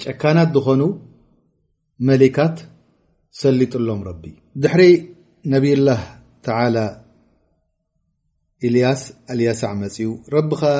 [0.04, 0.82] ጨካናት ዝኾኑ
[2.08, 2.58] መሊካት
[3.42, 4.24] ሰሊጡሎም ረቢ
[4.64, 4.84] ድሕሪ
[5.54, 6.02] ነብይላህ
[6.46, 6.48] ተ
[8.66, 10.78] ኢልያስ አልያሳዕ መፅኡ ረቢ ከዓ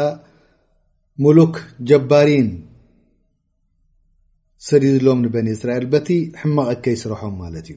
[1.24, 1.56] ሙሉክ
[1.90, 2.48] ጀባሪን
[4.68, 6.08] ሰዲድሎም ንበኒእስራኤል በቲ
[6.42, 7.76] ሕማቐ ከ ይስርሖም ማለት እዩ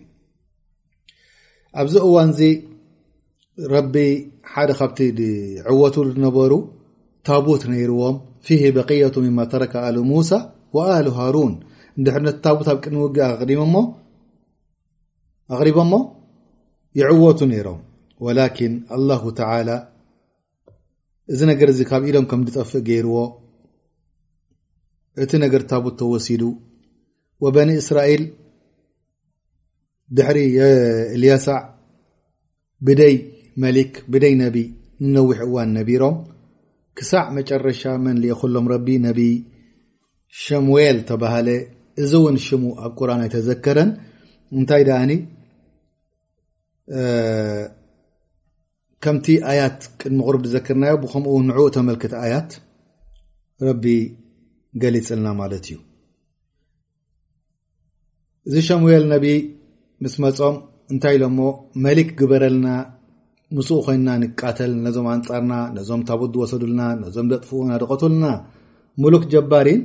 [1.82, 2.49] ኣብዚ እዋን ዚ
[3.73, 3.95] ረቢ
[4.53, 4.99] ሓደ ካብቲ
[5.71, 6.51] ዕወቱ ዝነበሩ
[7.27, 9.15] ታبት ነዎም ፊ بقيቱ
[9.51, 10.29] ተረካ ኣሉ ሙሳ
[10.75, 11.53] وኣሉ ሃሩን
[12.08, 13.17] እሕ ነቲ ታቡት ኣብ ቅድሚ ውግ
[15.53, 15.93] ኣقሪቦሞ
[16.99, 17.79] ይዕወቱ ነሮም
[18.25, 18.58] وላك
[18.95, 19.77] الله ى
[21.34, 23.15] እዚ ነገር ካብ ኢሎም ከም ጠፍእ ገይርዎ
[25.23, 26.43] እቲ ነገር ታቡት ተወሲዱ
[27.43, 28.23] وበن እስራኤል
[30.17, 30.39] ድሕሪ
[31.15, 31.60] ኤልያሳዕ
[32.88, 33.15] ብደይ
[33.63, 34.58] መሊክ ብደይ ነቢ
[35.08, 36.15] ንነዊሕ እዋን ነቢሮም
[37.00, 39.19] ክሳዕ መጨረሻ መንኦ ክሎም ረቢ ነብ
[40.43, 41.48] ሸሙኤል ተባሃለ
[42.04, 43.89] እዚ እውን ሽሙ ኣብ ቁርን ኣይተዘከረን
[44.58, 45.12] እንታይ ዳኣኒ
[49.04, 52.52] ከምቲ ኣያት ቅድሚ ቁርብ ዝዘክርናዮ ብከምኡ ንዕኡ ተመልክት ኣያት
[53.67, 53.84] ረቢ
[54.82, 55.78] ገሊፅልና ማለት እዩ
[58.58, 59.04] እዚ ሙል
[60.03, 60.55] ምስ መፆም
[60.93, 61.39] እንታይ ኢሎሞ
[61.85, 62.67] መሊክ ግበረልና
[63.57, 68.25] ምስኡ ኮይንና ንቃተል ነዞም ኣንፃርና ነዞም ታቡድ ወሰዱልና ነዞም ደጥፉ ና ደቀትልና
[69.03, 69.81] ሙሉክ ጀባሪን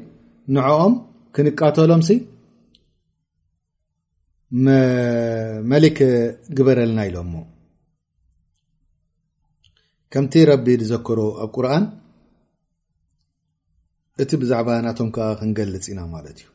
[0.56, 0.94] ንዕኦም
[1.36, 2.18] ክንቃተሎም ሲ
[5.72, 5.98] መሊክ
[6.56, 7.34] ግበረልና ኢሎሞ
[10.14, 11.84] ከምቲ ረቢ ዝዘክሩ ኣብ ቁርኣን
[14.22, 16.46] እቲ ብዛዕባ ናቶም ከዓ ክንገልፅ ኢና ማለት እዩ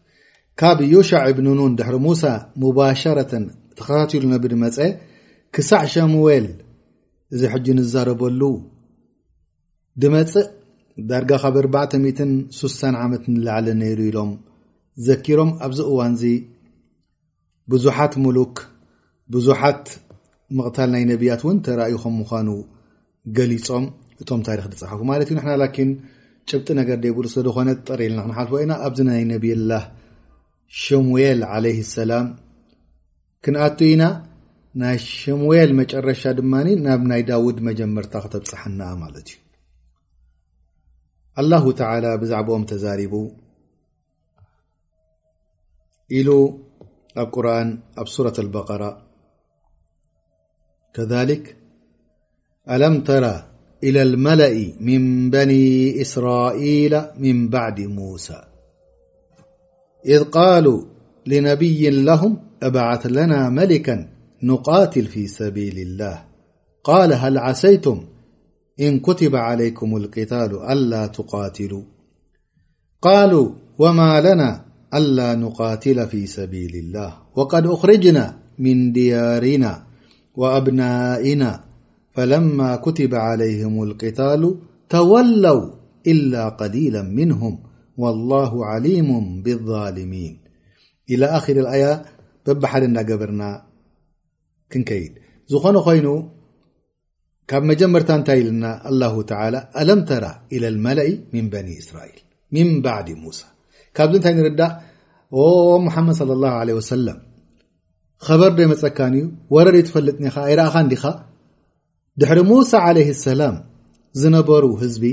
[0.60, 2.22] ካብ ዮሻዕ እብንንን ድሕሪ ሙሳ
[2.62, 3.44] ሙባሸረተን
[3.80, 4.78] ተከታትሉ ነብድመፀ
[5.56, 6.48] ክሳዕ ሸሙዌል
[7.34, 8.42] እዚ ሕጂ ንዛረበሉ
[10.04, 10.48] ድመፅእ
[11.10, 14.32] ዳርጋ ካብ 406 ዓመት ንላዕለ ነይሩ ኢሎም
[15.10, 16.24] ዘኪሮም ኣብዚ እዋን እዚ
[17.74, 18.58] ብዙሓት ሙሉክ
[19.36, 19.84] ብዙሓት
[20.60, 22.50] ምቕታል ናይ ነብያት እውን ተራእዩ ከም ምዃኑ
[23.38, 23.86] ገሊፆም
[24.24, 25.90] እቶም ታሪክ ትፅሓፉ ማለት እዩ ና ላኪን
[26.50, 29.72] ጭብጢ ነገር ደይብሉ ስለዝኮነ ጠርኢልና ክንሓልፈ ወኢና ኣብዚ ናይ ነብይላ
[30.84, 32.28] ሸሙል ع ሰላም
[33.44, 34.04] ክንኣቱ ኢና
[34.82, 36.54] ናይ ሽሙዌል መጨረሻ ድማ
[36.86, 39.30] ናብ ናይ ዳውድ መጀመርታ ክተብፅሐና ማለት
[41.42, 41.52] እዩ
[42.22, 43.14] ብዛዕኦም ተዛሪቡ
[46.28, 46.40] ሉ
[47.24, 47.48] ኣ ር
[48.02, 48.84] ኣብ ة በራ
[52.74, 53.26] ኣለም ተራ
[53.88, 55.04] إላى لመላእ ምን
[55.34, 55.52] በኒ
[56.06, 58.40] إስራኢላ ን ባዲ ሙሳى
[60.06, 60.82] إذ قالوا
[61.28, 64.10] لنبي لهم ابعث لنا ملكا
[64.44, 66.22] نقاتل في سبيل الله
[66.84, 68.04] قال هل عسيتم
[68.80, 71.84] إن كتب عليكم القتال ألا تقاتلوا
[73.02, 79.84] قالوا وما لنا ألا نقاتل في سبيل الله وقد أخرجنا من ديارنا
[80.36, 81.64] وأبنائنا
[82.12, 84.56] فلما كتب عليهم القتال
[84.90, 85.70] تولوا
[86.08, 87.60] إلا قليلا منهم
[88.32, 88.40] ላ
[88.72, 89.10] ዓሊሙ
[89.46, 90.36] ብظሊሚን
[91.14, 91.86] ኢላ ኣክር ኣያ
[92.48, 93.44] በቢሓደ እናገበርና
[94.74, 95.14] ክንከይድ
[95.52, 96.08] ዝኾነ ኮይኑ
[97.52, 98.66] ካብ መጀመርታ እንታይ ኢለና
[99.02, 99.40] ላ ተ
[99.82, 101.10] ኣለም ተራ ኢላ ልመላእ
[101.40, 102.20] ን በኒ እስራኤል
[102.58, 103.40] ን ባዕዲ ሙሳ
[103.98, 104.74] ካብዚ እንታይ ንርዳእ
[105.88, 107.18] ሙሓመድ صለ ላه ወሰለም
[108.28, 111.04] ኸበር ዶይመፀካን እዩ ወረዶ ይ ትፈልጥ ኒኻ ኣይ ረኣኻ እንዲኻ
[112.22, 113.56] ድሕሪ ሙሳ ዓለይ ሰላም
[114.22, 115.04] ዝነበሩ ህዝቢ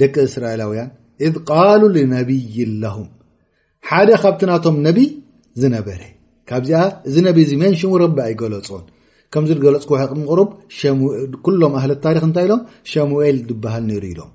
[0.00, 0.90] ደቂ እስራኤላውያን
[1.28, 3.02] እ ቃሉ ልነብይን ለም
[3.88, 5.08] ሓደ ካብቲ ናቶም ነቢይ
[5.62, 6.00] ዝነበረ
[6.50, 8.84] ካብዚኣ እዚ ነብ እ መን ሽሙ ረቢ ኣይገለፁን
[9.32, 10.50] ከምዚ ገለፅሕቅ ንሩብ
[11.44, 14.30] ኩሎም ኣህለት ታሪክ እንታይ ኢሎም ሸሙኤል ዝበሃል ነይሩ ኢሎም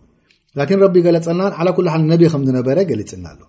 [0.60, 3.42] ላን ረቢ ይገለፀልና ኩሉ ሓ ነቢ ከምዝነበረ ገሊፅና ኣሎ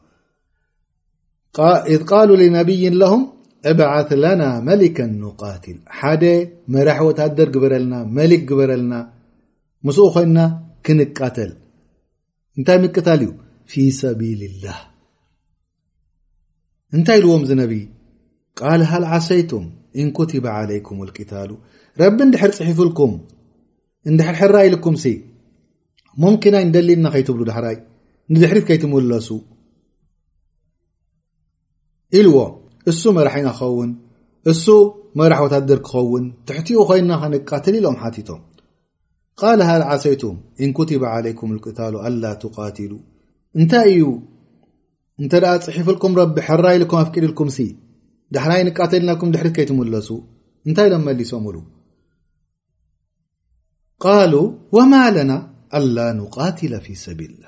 [1.93, 3.23] ዝ ቃሉ ልነብይን ለሁም
[3.71, 6.23] እብዓት ለና መሊከን ንቃትል ሓደ
[6.75, 8.95] መራሕ ወትደር ግበረልና መሊክ ግበረልና
[9.87, 10.39] ምስኡ ኮይንና
[10.87, 11.51] ክንቃተል
[12.59, 13.31] እንታይ ምቅታል እዩ
[13.71, 14.79] ፊ ሰቢል ላህ
[16.97, 17.75] እንታይ ኢልዎም ዚ ነቢ
[18.59, 19.65] ቃል ሃል ዓሰይቱም
[20.03, 21.51] እንኩትበ ዓለይኩም ውልቂታሉ
[22.01, 23.13] ረቢ ንድሕር ፅሒፍልኩም
[24.11, 25.07] እንድሕር ሕራ ኢልኩም ሲ
[26.25, 27.77] ሙምኪናይ ንደሊልና ከይትብሉ ዳሕራይ
[28.35, 29.29] ንድሕሪፍ ከይትምለሱ
[32.19, 32.53] ኢልዎም
[32.93, 33.91] እሱ መራሒ ኢና ክኸውን
[34.53, 34.67] እሱ
[35.21, 38.41] መራሕ ወታድር ክኸውን ትሕቲኡ ኮይና ከንቃትል ኢሎም ሓቲቶም
[39.41, 42.79] ቃ ሃል ዓሰይቱም እንكትበ عለይكም اታሉ አ ት
[43.61, 44.05] እንታይ እዩ
[45.21, 45.33] እንተ
[45.67, 47.49] ፅሒፍልኩም ረቢ ሕራ ኢልም ኣፍቂድልኩም
[48.35, 50.09] ዳሕራይ ንቃተል ናኩም ድሕሪ ከይትመለሱ
[50.69, 51.63] እንታይ ሎ መሊሶም ሉ
[54.91, 55.33] ማ ለና
[55.79, 55.97] ኣل
[56.59, 57.45] ት ፊ ሰቢልላ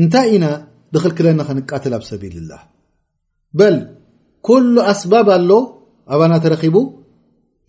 [0.00, 0.46] እንታይ ኢና
[0.94, 2.60] ብክልክለና ክንቃተል ኣብ ሰቢል ላ
[3.58, 3.70] በ
[4.48, 5.50] ኩل ኣስባብ ኣሎ
[6.14, 6.76] ኣባና ተረኺቡ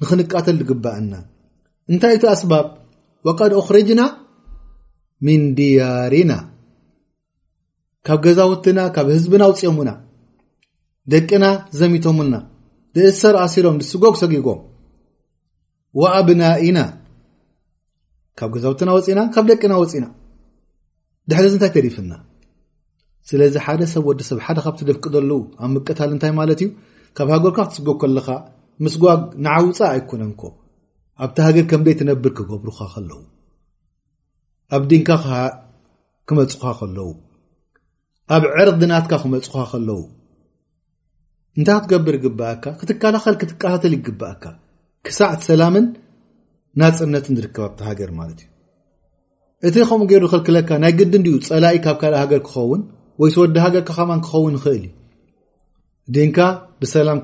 [0.02, 1.14] ንክንቃተል ዝግብአና
[3.28, 4.02] ወቀድ ኣክርጅና
[5.26, 6.32] ምን ድያሪና
[8.08, 9.90] ካብ ገዛውትና ካብ ህዝብና ውፅኦሙና
[11.14, 11.46] ደቅና
[11.80, 12.36] ዘሚቶምና
[12.96, 14.62] ብእሰር ኣሲሮም ዝስጎግ ሰጊጎም
[16.02, 16.80] ወኣብናኢና
[18.40, 20.06] ካብ ገዛውትና ወፂና ካብ ደቂና ወፂና
[21.32, 22.14] ድሕሪዚ እንታይ ከዲፍና
[23.30, 25.32] ስለዚ ሓደ ሰብ ወዲሰብ ሓደ ካብቲ ደፍቅደሉ
[25.64, 26.70] ኣብ ምቀታል እንታይ ማለት እዩ
[27.18, 28.28] ካብ ሃገርካ ክትስጎብ ከለካ
[28.86, 30.42] ምስጓግ ንዓውፃ ኣይኮነንኮ
[31.26, 33.20] ኣብቲ ሃገር ከም በት ትነብር ክገብሩካ ከለው
[34.76, 35.10] ኣብ ድንካ
[36.28, 37.10] ክመፁካ ከለው
[38.36, 40.00] ኣብ ዕር ድናትካ ክመፁካ ከለው
[41.58, 44.44] እንታይ ክትገብር ይግብኣካ ክትከላኸል ክትቀታተል ይግብኣካ
[45.06, 45.86] ክሳዕትሰላምን
[46.80, 48.40] ና ፅነት ትርከብ ኣብቲ ሃገር ማለት
[49.68, 51.14] እዩ እቲ ከምኡ ገይሩ ዝክልክለካ ናይ ግዲ
[51.50, 52.82] ፀላኢ ካብ ካልእ ሃገር ክኸውን
[53.22, 54.92] ወይ ስወዲ ሃገርካ ከማ ክኸውን ይኽእልዩ
[56.16, 56.38] ድንካ
[56.82, 57.20] ብሰላም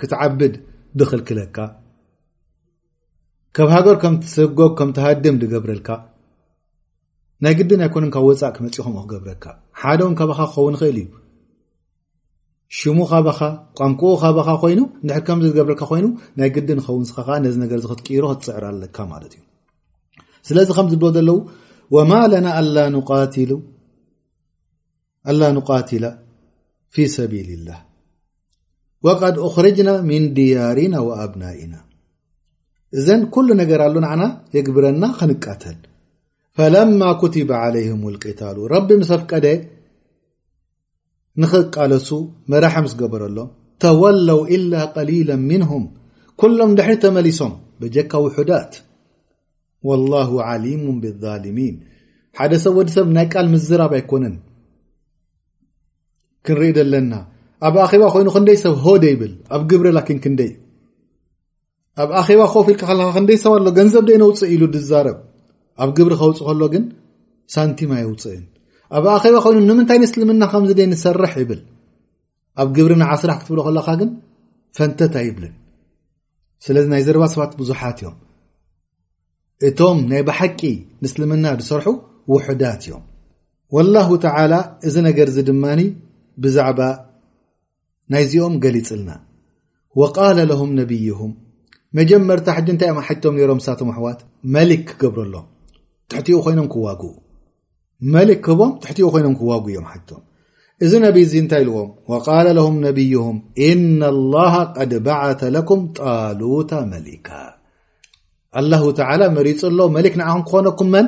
[0.00, 0.54] ክትዓብድ
[0.98, 1.56] ብክልክለካ
[3.56, 5.88] ከብ ሃገር ከም ትስጎግ ከም ትሃድም ዝገብረልካ
[7.44, 9.44] ናይ ግድን ኣይኮነ ካብ ወፃእ ክመፂኹም ክገብረካ
[9.80, 11.06] ሓደ እውን ካበኻ ክኸውን ክእል እዩ
[12.78, 13.38] ሽሙ ካበኻ
[13.78, 16.06] ቋንኡ ካበኻ ኮይኑ ንድሕር ከምዚ ዝገብረልካ ኮይኑ
[16.38, 19.42] ናይ ግዲን ንኸውን ስ ከዓ ነዚ ነገር ክትሮ ክትፅዕራለካ ማለት እዩ
[20.48, 21.38] ስለዚ ከምዝብሎ ዘለው
[21.96, 22.46] ወማ ለና
[25.30, 26.06] አላ ንቃትላ
[26.94, 27.80] ፊ ሰቢል ላህ
[29.06, 31.74] ወቀድ ኣክርጅና ምን ድያርና ኣብናኢና
[32.98, 34.24] እዘን ኩሉ ነገር ኣሎ ንዓና
[34.56, 35.78] የግብረና ከንቃተል
[36.58, 39.46] ፈለማ ኩትበ ዓለይሁም ልቂታሉ ረቢ ምስ ፍቀደ
[41.42, 42.08] ንኽቃለሱ
[42.52, 43.48] መራሒ ስገበረሎም
[43.82, 45.84] ተወላው ኢላ ቀሊላ ምንሁም
[46.40, 48.72] ኩሎም ድሕሪ ተመሊሶም በጀካ ውሑዳት
[49.88, 51.74] ወላሁ ዓሊሙ ብظልሚን
[52.38, 54.34] ሓደ ሰብ ወዲ ሰብ ናይ ቃል ምዝራብ ኣይኮነን
[56.46, 57.12] ክንሪኢ ዘለና
[57.66, 60.52] ኣብ ኣኼባ ኮይኑ ክንደይ ሰብ ሆደ ይብል ኣብ ግብሪ ላኪን ክንደይ
[62.02, 65.18] ኣብ ኣኼባ ከፍ ኢልካ ከለካ ክንደይ ሰብ ኣሎ ገንዘብ ደይ ነውፅእ ኢሉ ድዛረብ
[65.82, 66.84] ኣብ ግብሪ ከውፅእ ከሎ ግን
[67.54, 68.44] ሳንቲማ የውፅእን
[68.96, 71.60] ኣብ ኣኼባ ኮይኑ ንምንታይ ንስልምና ከምዚ ደ ንሰርሕ ይብል
[72.60, 74.10] ኣብ ግብሪ ንዓስራሕ ክትብሎ ከለካ ግን
[74.76, 75.54] ፈንተት ኣይብልን
[76.64, 78.16] ስለዚ ናይ ዘርባት ሰባት ብዙሓት እዮም
[79.68, 80.60] እቶም ናይ ብሓቂ
[81.04, 81.86] ምስልምና ዝሰርሑ
[82.34, 83.04] ውሕዳት እዮም
[83.76, 84.52] ወላሁ ተላ
[84.88, 85.80] እዚ ነገር ዚ ድማኒ
[86.42, 86.80] ብዛዕባ
[88.12, 89.10] ናይዚኦም ገሊፅልና
[90.00, 91.32] ወቃለ ለሁም ነብይሁም
[91.98, 94.20] መጀመርታ እንታይ እዮም ሓጅቶም ሮም ቶም ኣሕዋት
[94.54, 95.44] መሊክ ክገብረሎም
[96.10, 96.86] ትሕትኡ ኮይኖም ክዋ
[98.14, 100.22] መሊክ ክህቦም ትሕኡ ኮይኖም ክዋጉ እዮም ሓቶም
[100.84, 101.88] እዚ ነብይእዙ እንታይ ልዎም
[102.26, 103.36] ቃለ ለም ነብይም
[103.70, 104.02] እና
[104.32, 104.36] ላ
[104.78, 107.28] ቀድ ባዓተ ለኩም ጣሉታ መሊካ
[108.70, 111.06] ላ መሪፁ ኣሎ መሊክ ንኣኹ ክኾነኩም መን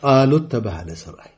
[0.00, 1.32] ጣሉት ተባሃለ ስርአይ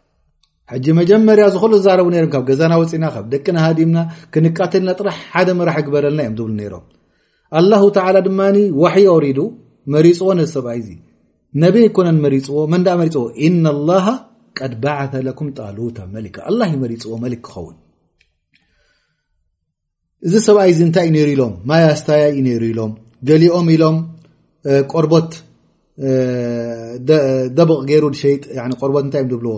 [0.72, 3.98] ሕጂ መጀመርያ ዝክሉ ዝዛረቡ ነም ካብ ገዛና ውፅና ካብ ደቂ ንሃዲምና
[4.34, 6.84] ክንቃተልና ጥራሕ ሓደ ምራሕ ግበረልና እዮም ብሉ ነሮም
[7.58, 8.40] አላሁ ተላ ድማ
[8.82, 9.38] ዋሕዮ ሪዱ
[9.94, 10.88] መሪፅዎ ነዚ ሰብኣይ ዚ
[11.64, 14.06] ነበይ ኮነን መሪፅዎ መንዳእ መሪፅዎ እና ላሃ
[14.58, 16.36] ቀድ ባዓተ ለኩም ጣሉታ መሊካ
[16.72, 17.76] ዩ መሪፅዎ መሊክ ክኸውን
[20.26, 22.90] እዚ ሰብኣይ ዚ እንታይ እዩ ነሩ ኢሎም ማያኣስታያ እዩ ሩ ኢሎም
[23.30, 23.96] ገሊኦም ኢሎም
[24.92, 25.30] ቆርቦት
[27.58, 28.42] ደብቕ ገይሩ ሸጥ
[28.80, 29.54] ቆርቦት እንታይ እ ዝብልዎ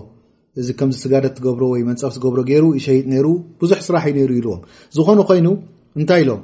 [0.61, 3.29] እዚ ከምዚ ስጋደ ትገብሮ ወ መንፀፍ ትገብሮ ገይሩ ሸጥ ሩ
[3.62, 4.61] ብዙሕ ስራሕእዩ ሩ ኢልዎም
[4.96, 5.48] ዝኾኑ ኮይኑ
[5.98, 6.40] እንታይ ኢሎም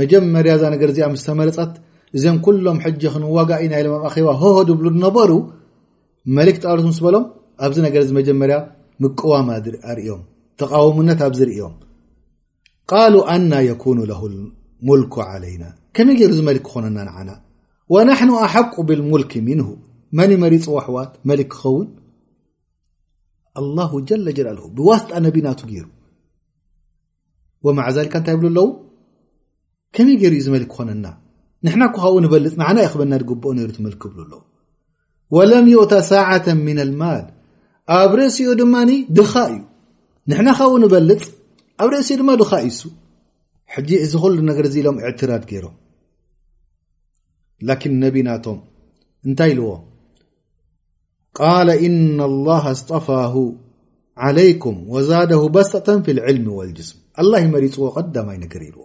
[0.00, 1.72] መጀመርያ ዛ ነገር እዚኣ ምስተመለፀት
[2.16, 5.30] እዚም ኩሎም ሕጅ ክንዋጋኢ ናይ ለ ኣባ ሆ ድብሉ ዝነበሩ
[6.36, 7.24] መሊክርት ምስ በሎም
[7.64, 8.56] ኣብዚ ነገር ዚ መጀመርያ
[9.02, 9.48] ምቀዋማ
[9.98, 10.22] ርዮም
[10.60, 11.74] ተቃወምነት ኣብዝ ርዮም
[12.90, 13.98] ቃሉ ኣና የኩኑ
[14.88, 15.64] ሙልክ ለይና
[15.96, 17.30] ከመይ ገይሩ እዚ መሊክ ክኾነና ዓና
[18.10, 19.60] ናሕኑ ኣሓق ብልሙልክ ምን
[20.18, 21.86] መን መሪፅ ዋሕዋት መሊክ ክኸውን
[24.10, 25.86] ጀለ ላል ብዋስጣ ነቢናቱ ገይሩ
[27.78, 28.68] ማ ካ እንታይ ብሉ ኣለው
[29.94, 31.06] ከመይ ገይሩ ዩ ዝመልክ ክኾነና
[31.66, 34.40] ንሕናኳ ካ ው ንበልፅ ንዓና እ ክበና ግብኦ ነሩ ትመልክብሉኣለዎ
[35.50, 37.24] ለም ይእታ ሳعة ምና ልማል
[37.96, 38.74] ኣብ ርእሲኡ ድማ
[39.16, 39.58] ድኻ እዩ
[40.30, 41.22] ንሕና ኻ ው ንበልፅ
[41.82, 42.82] ኣብ ርእሲኡ ድማ ድኻ እዩ ሱ
[43.74, 45.76] ሕጂ እዚ ሉ ነገር እዚ ኢሎም እዕትራድ ገይሮም
[47.68, 48.58] ላን ነቢ ናቶም
[49.26, 49.68] እንታይ ኢልዎ
[51.38, 51.40] ቃ
[51.86, 52.48] እና لላ
[52.80, 53.06] ስጠፋ
[54.36, 55.88] ለይኩም وዛድ በስጠة
[56.28, 56.98] ዕልም ወلጅስም
[57.54, 58.78] መሪፅዎ ቀዳማይ ነገር ይዎ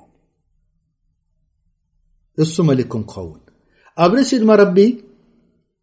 [2.43, 3.39] እሱ መሊኩም ክኸውን
[4.03, 4.77] ኣብ ርእሲ ድማ ረቢ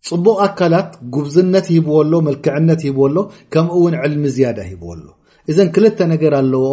[0.08, 3.18] ፅቡቅ ኣካላት ጉብዝነት ሂብዎሎ መልክዕነት ሂብዎ ሎ
[3.52, 5.06] ከምኡ ውን ዕልሚ ዝያዳ ሂብዎ ሎ
[5.50, 6.66] እዘን ክልተ ነገር ኣለዎ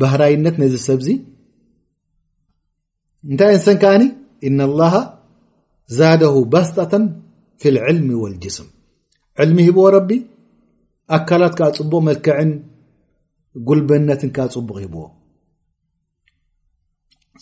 [0.00, 1.08] ባህራይነት ነዚ ሰብዚ
[3.30, 4.04] እንታይ እንሰን ከዓኒ
[4.48, 4.94] እነ ላሃ
[5.98, 7.04] ዛደሁ ባስጠተን
[7.62, 8.68] ፊ ልዕልሚ ወልጅስም
[9.44, 10.10] ዕልሚ ሂብዎ ረቢ
[11.16, 12.50] ኣካላት ዓ ፅቡቅ መልክዕን
[13.68, 15.04] ጉልበነትን ዓ ፅቡቅ ሂብዎ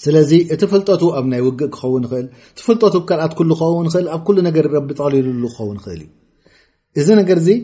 [0.02, 4.20] ስለዚ እቲ ፍልጠቱ ኣብ ናይ ውግእ ክኸውን ኽእል እቲ ፍልጠቱ ብካልኣት ሉ ክኸውን ኽእል ኣብ
[4.26, 6.08] ኩሉ ነገር ረቢ ጠቅሊሉሉ ክኸውን ይኽእል እዩ
[7.00, 7.56] እዚ ነገር ዚ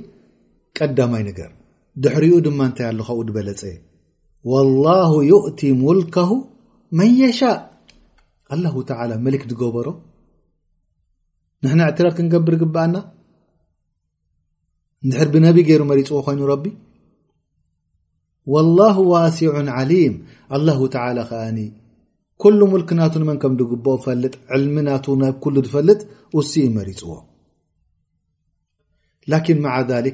[0.78, 1.50] ቀዳማይ ነገር
[2.02, 3.62] ድሕሪኡ ድማ እንታይ ኣለካኡ ድበለፀ
[4.50, 4.86] ዋላ
[5.30, 6.30] ዩእቲ ሙልከሁ
[6.98, 7.58] መን የሻእ
[8.54, 9.86] ኣላሁ ተላ መሊክ ትገበሮ
[11.64, 12.96] ንሕና እዕትራር ክንገብር ግበኣና
[15.06, 16.64] ንድሕር ብነቢ ገይሩ መሪፅዎ ኮይኑ ረቢ
[18.78, 20.14] ላ ዋሲዑ ዓሊም
[20.56, 21.58] ኣላ ተላ ከዓኒ
[22.42, 24.92] ኩሉ ሙልክ ናቱ መን ከም ብኦ ፈጥ ዕልሚ ና
[25.54, 26.00] ብ ፈልጥ
[26.50, 27.10] ስ መሪፅዎ
[29.32, 30.10] ላን ማ ذ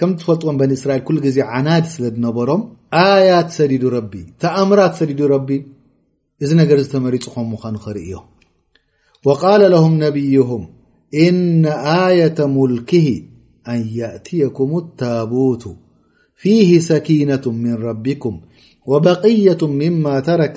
[0.00, 2.62] ከም ፈልጥዎም በን እስራኤል ግዜ ዓናድ ስለ ድነበሮም
[3.02, 4.00] ኣያት ሰዲድ ረ
[4.42, 5.48] ተኣምራት ሰዲዱ ረቢ
[6.44, 8.26] እዚ ነገር ተመሪፁ ከኸን ክርእዮም
[9.28, 10.62] وቃለ ለም ነብይهም
[11.24, 11.64] إነ
[12.00, 12.90] ኣየة ሙልክ
[13.72, 15.62] ኣን የእትያኩም الታቡቱ
[16.42, 18.36] ፊህ ሰኪነة ምን ረቢኩም
[18.90, 20.56] وበقية ምማ ተረከ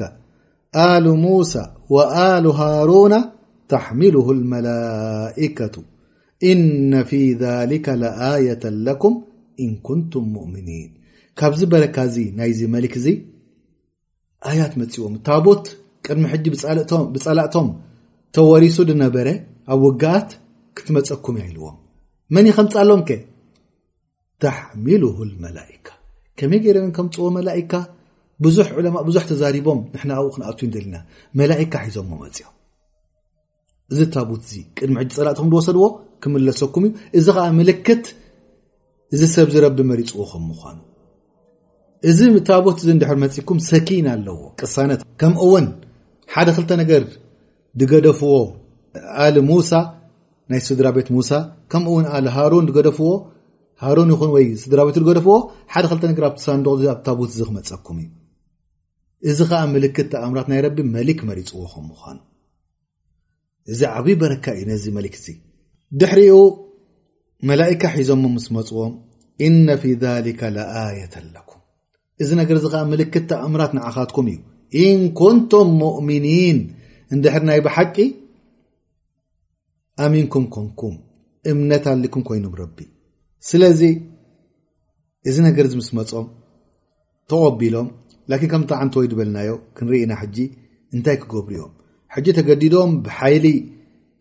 [0.85, 1.53] ኣሉ ሙሳ
[1.93, 3.13] ወኣሉ ሃሩና
[3.71, 4.15] ተሕሚሉ
[4.53, 5.75] መላከቱ
[6.51, 9.15] እነ ፊ ذሊከ ለኣየة ለኩም
[9.63, 10.91] እን ኩንቱም ሙእምኒን
[11.39, 13.07] ካብዚ በረካ ዚ ናይዚ መሊክ እዚ
[14.49, 15.65] ኣያት መፅእዎም እታቦት
[16.05, 16.45] ቅድሚ ሕጂ
[17.13, 17.67] ብፃላእቶም
[18.35, 19.27] ተወሪሱ ድነበረ
[19.73, 20.29] ኣብ ውጋኣት
[20.77, 21.77] ክትመፀኩም እይልዎም
[22.35, 23.19] መን ከምፃሎም ከ
[24.43, 25.03] ተሕሚሉ
[25.45, 25.85] መላካ
[26.39, 27.71] ከመይ ገይረምን ከምፅዎ መላካ
[28.45, 29.79] ብዙ ዕለማ ብዙሕ ተዛሪቦም
[30.17, 30.93] ኣብኡ ክንኣት ዘና
[31.39, 32.55] መላካ ሒዞዎ መፅኦም
[33.93, 35.85] እዚ ታቡት እዚ ቅድሚ ሕ ፀላትኩም ዝወሰድዎ
[36.23, 38.05] ክምለሰኩም እዩ እዚ ከዓ ምልክት
[39.15, 40.77] እዚ ሰብ ዝረቢ መሪፅዎ ከም ምኳኑ
[42.11, 45.67] እዚ ታቡት ንድሕር መፅኩም ሰኪና ኣለዎ ቅሳነት ከምውን
[46.35, 47.03] ሓደ 2ልተ ነገር
[47.81, 48.33] ዝገደፍዎ
[49.25, 49.71] ኣል ሙሳ
[50.53, 51.31] ናይ ስድራቤት ሙሳ
[51.73, 52.05] ከምውን
[52.37, 55.35] ሃሮን ገደፍዎሃሮን ን ወይ ስድራቤት ዝገደፍዎ
[55.75, 56.31] ሓደ ክ ነ
[56.93, 58.09] ኣብ ታቡት ዚ ክመፀኩም እዩ
[59.27, 62.17] እዚ ከዓ ምልክት ተእምራት ናይ ረቢ መሊክ መሪፅዎ ከም ምዃኑ
[63.71, 65.25] እዚ ዓብይ በረካ እዩ ነዚ መሊክ እዚ
[65.99, 66.35] ድሕሪኡ
[67.49, 68.93] መላእካ ሒዞሞ ምስ መፅዎም
[69.47, 69.91] እነ ፊ
[70.27, 71.61] ሊከ ለኣየተ ለኩም
[72.21, 74.39] እዚ ነገር እዚ ከዓ ምልክት ተእምራት ንዓኻትኩም እዩ
[74.85, 76.57] ኢንኩንቱም ሙእሚኒን
[77.15, 77.95] እንድሕሪ ናይ ብሓቂ
[80.05, 80.95] ኣሚንኩም ኮንኩም
[81.51, 82.77] እምነት ኣሊኩም ኮይኑም ረቢ
[83.49, 83.81] ስለዚ
[85.29, 86.27] እዚ ነገርዚ ምስ መፆም
[87.29, 87.87] ተቐቢሎም
[88.31, 90.37] ላን ከምታ ዓንቲ ወይ ድበልናዮ ክንሪኢኢና ሕጂ
[90.95, 91.71] እንታይ ክገብሩ እዮም
[92.15, 93.45] ሕጂ ተገዲዶም ብሓይሊ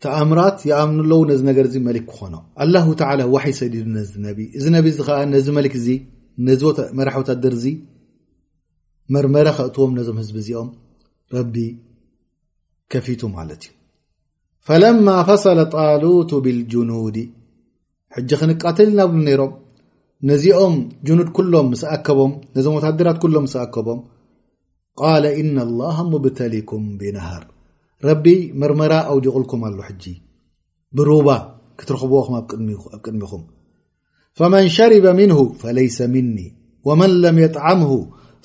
[0.04, 4.86] ተኣምራት ይኣምኑለው ነዚ ነገር እዚ መሊክ ክኾኖም አላሁ ተላ ዋሕይ ሰዲድ ነዚ ነቢ እዚ ነብ
[4.96, 5.88] ዚ ከዓ ነዚ መሊክ እዚ
[6.98, 7.66] መራሕ ወታደር ዚ
[9.14, 10.68] መርመረ ክእትዎም ነዞም ህዝቢ እዚኦም
[11.34, 11.54] ረቢ
[12.92, 13.72] ከፊቱ ማለት እዩ
[14.68, 17.16] ፈለማ ፈሰለ ጣሉቱ ብልጅኑድ
[18.16, 19.52] ሕጂ ክንቃትል ኢና ብሉ ነይሮም
[20.28, 20.74] ነዚኦም
[21.06, 24.00] ጅኑድ ሎም ስኣከቦም ነዚ ታድራት ሎም ስኣከቦም
[25.00, 27.44] ቃ إነ الله ሙብተሊኩም ብነሃር
[28.08, 28.26] ረቢ
[28.60, 30.04] ምርምራ أውዲቁልኩም ኣሎ ሕጂ
[30.96, 31.28] ብሩባ
[31.78, 32.40] ክትረኽብዎኹም ኣ
[33.04, 33.42] ቅድሚኹም
[34.38, 36.36] فመን ሸርب ምنه فለይس ምኒ
[36.86, 37.92] وመን ለም يጥعምه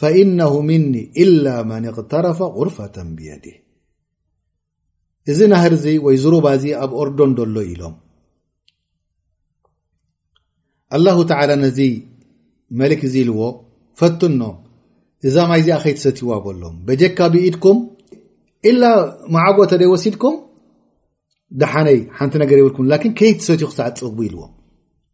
[0.02, 3.56] فإነه ምኒ إل መن اቕተረፈ غርፋة ብየድه
[5.32, 7.94] እዚ ናهርዚ ወይ ዝ ሩባ ዚ ኣብ ኦርዶን ዶሎ ኢሎም
[10.98, 11.78] አላሁ ተዓላ ነዚ
[12.80, 13.40] መሊክ እዚ ኢልዎ
[14.00, 14.42] ፈትኖ
[15.30, 17.78] እዛ ማይ እዚኣ ከይትሰትዋ በሎም በጀካ ብኢድኩም
[18.72, 18.84] ኢላ
[19.36, 20.36] መዓጎ ተደይ ወሲድኩም
[21.62, 24.52] ዳሓነይ ሓንቲ ነገር የበልኩም ላን ከይትሰትኩሳዕ ዝፀጉቡ ኢልዎም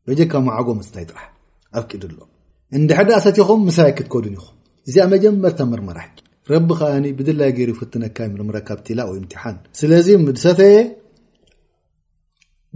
[0.10, 1.28] በጀካ ማዓጎ ምስታይ ጥራሕ
[1.80, 2.20] ኣብቂድ ኣሎ
[2.78, 4.56] እንደ ሓዳእ ሰትኹም ምሳይ ክትከዱን ኢኹም
[4.90, 6.00] እዚኣ መጀመርታ ምርመራ
[6.52, 8.88] ረቢ ከዓኒ ብድላይ ገይሩ ፈትነካምርምረ ካብቲ
[9.20, 10.08] እምትሓን ስለዚ
[10.44, 10.78] ሰተየ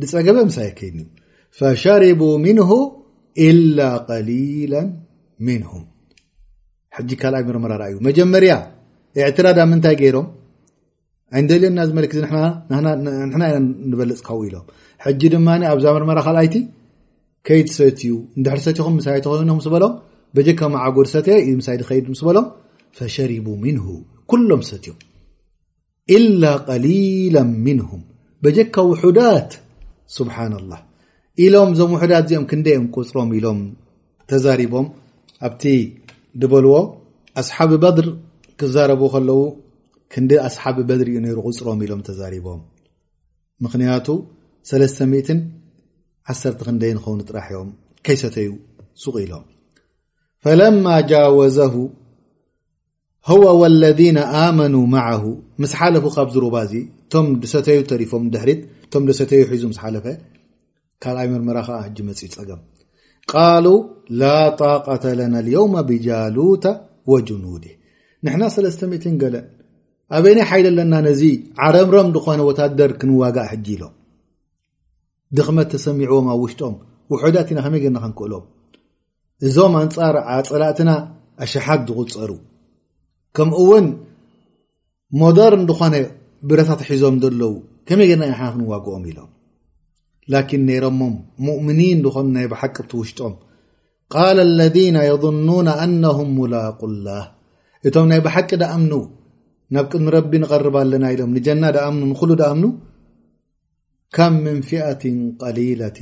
[0.02, 1.00] ድፀገበ ምሳይ ከይድኒ
[1.58, 2.60] ፈሸርቡ ምን
[3.48, 3.80] ኢላ
[4.28, 4.74] ሊላ
[5.48, 5.84] ምንም
[6.96, 8.52] ሕጂ ካልኣይ መርመራ ር እዩ መጀመርያ
[9.20, 10.28] ኤዕትራዳ ምንታይ ገይሮም
[11.40, 12.42] ይንደልዮ ና ዝመለክ ንሕና
[13.36, 13.44] ኢና
[13.90, 14.66] ንበልፅካው ኢሎም
[15.06, 16.56] ሕጂ ድማ ኣብዛ መርመራ ካልኣይቲ
[17.48, 19.96] ከይድ ሰትዩ ንድሕሪሰትኹም ሳኒኩ ስ በሎም
[20.38, 22.48] በጀካ መዓጎድ ሰት እዩ ሳ ድከድ ምስ በሎም
[23.16, 23.28] ሸ
[24.52, 25.00] ሎም ሰትዮም
[26.44, 27.38] ላ ቀሊላ
[27.68, 28.02] ምንም
[28.46, 29.52] በጀካ ውሑዳት
[30.20, 30.82] ስብሓና ላ
[31.44, 33.60] ኢሎም ዞም ውሕዳ እዚኦም ክንደይ እኦም ቁፅሮም ኢሎም
[34.32, 34.86] ተዛሪቦም
[35.48, 35.64] ኣብቲ
[36.42, 36.74] ድበልዎ
[37.42, 38.08] ኣስሓብ በድሪ
[38.62, 39.40] ክዛረቡ ከለው
[40.14, 42.60] ክንዲ ኣስሓብ በድሪ ዩ ነሩ ቁፅሮም ኢሎም ተዛሪቦም
[43.66, 44.08] ምክንያቱ
[44.82, 45.34] 1
[46.68, 47.70] ክንደይ ንኸውኑ ጥራሕ ዮም
[48.08, 48.52] ከይሰተዩ
[49.06, 49.44] ሱቕ ኢሎም
[50.46, 51.74] ፈለማ ጃወዘሁ
[53.62, 55.24] ወለذነ ኣመኑ ማዓሁ
[55.64, 60.06] ምስ ሓለፉ ካብ ዝሩባ እዚ እቶም ሰተዩ ተሪፎም ድሕሪት እቶም ሰተዩ ሒዙ ስሓለፈ
[61.04, 62.62] ካኣይ ምርመራ ከዓ ሕጂ መፅኢ ፀገም
[63.32, 63.66] ቃሉ
[64.22, 64.30] ላ
[64.62, 66.66] ጣቀተ ለና ልየውማ ብጃሉታ
[67.12, 67.64] ወጅኑድ
[68.26, 69.36] ንሕና ሰለስተ00ት ገለ
[70.18, 71.22] ኣበይናይ ሓይለ ኣለና ነዚ
[71.66, 73.94] ዓረምረም ድኾነ ወታደር ክንዋጋእ ሕጂ ኢሎም
[75.38, 76.74] ድኽመት ተሰሚዕዎም ኣብ ውሽጦም
[77.12, 78.44] ውሑዳት ኢና ከመይ ጌርና ክንክእሎም
[79.48, 80.92] እዞም ኣንፃር ዓፀላእትና
[81.44, 82.32] ኣሸሓት ዝቑፀሩ
[83.38, 83.86] ከም ውን
[85.22, 85.96] ሞደርን ድኾነ
[86.50, 87.54] ብረታትሒዞም ዘለው
[87.90, 89.32] ከመይ ጌርና ኢናሓና ክንዋግኦም ኢሎም
[90.32, 90.88] لكن ሮ
[91.48, 93.34] مؤምنين ኾ ናይ بحቂ ቲوሽጦም
[94.16, 97.24] قال الذين يظنون أنهم ملق الله
[97.88, 98.94] እቶም ናይ بحቂ دأمن
[99.74, 102.64] ናብ ቅድሚ ቢ نقرب ኣና ሎ نجና نل ن
[104.16, 105.04] كم من فئة
[105.44, 106.00] قليلة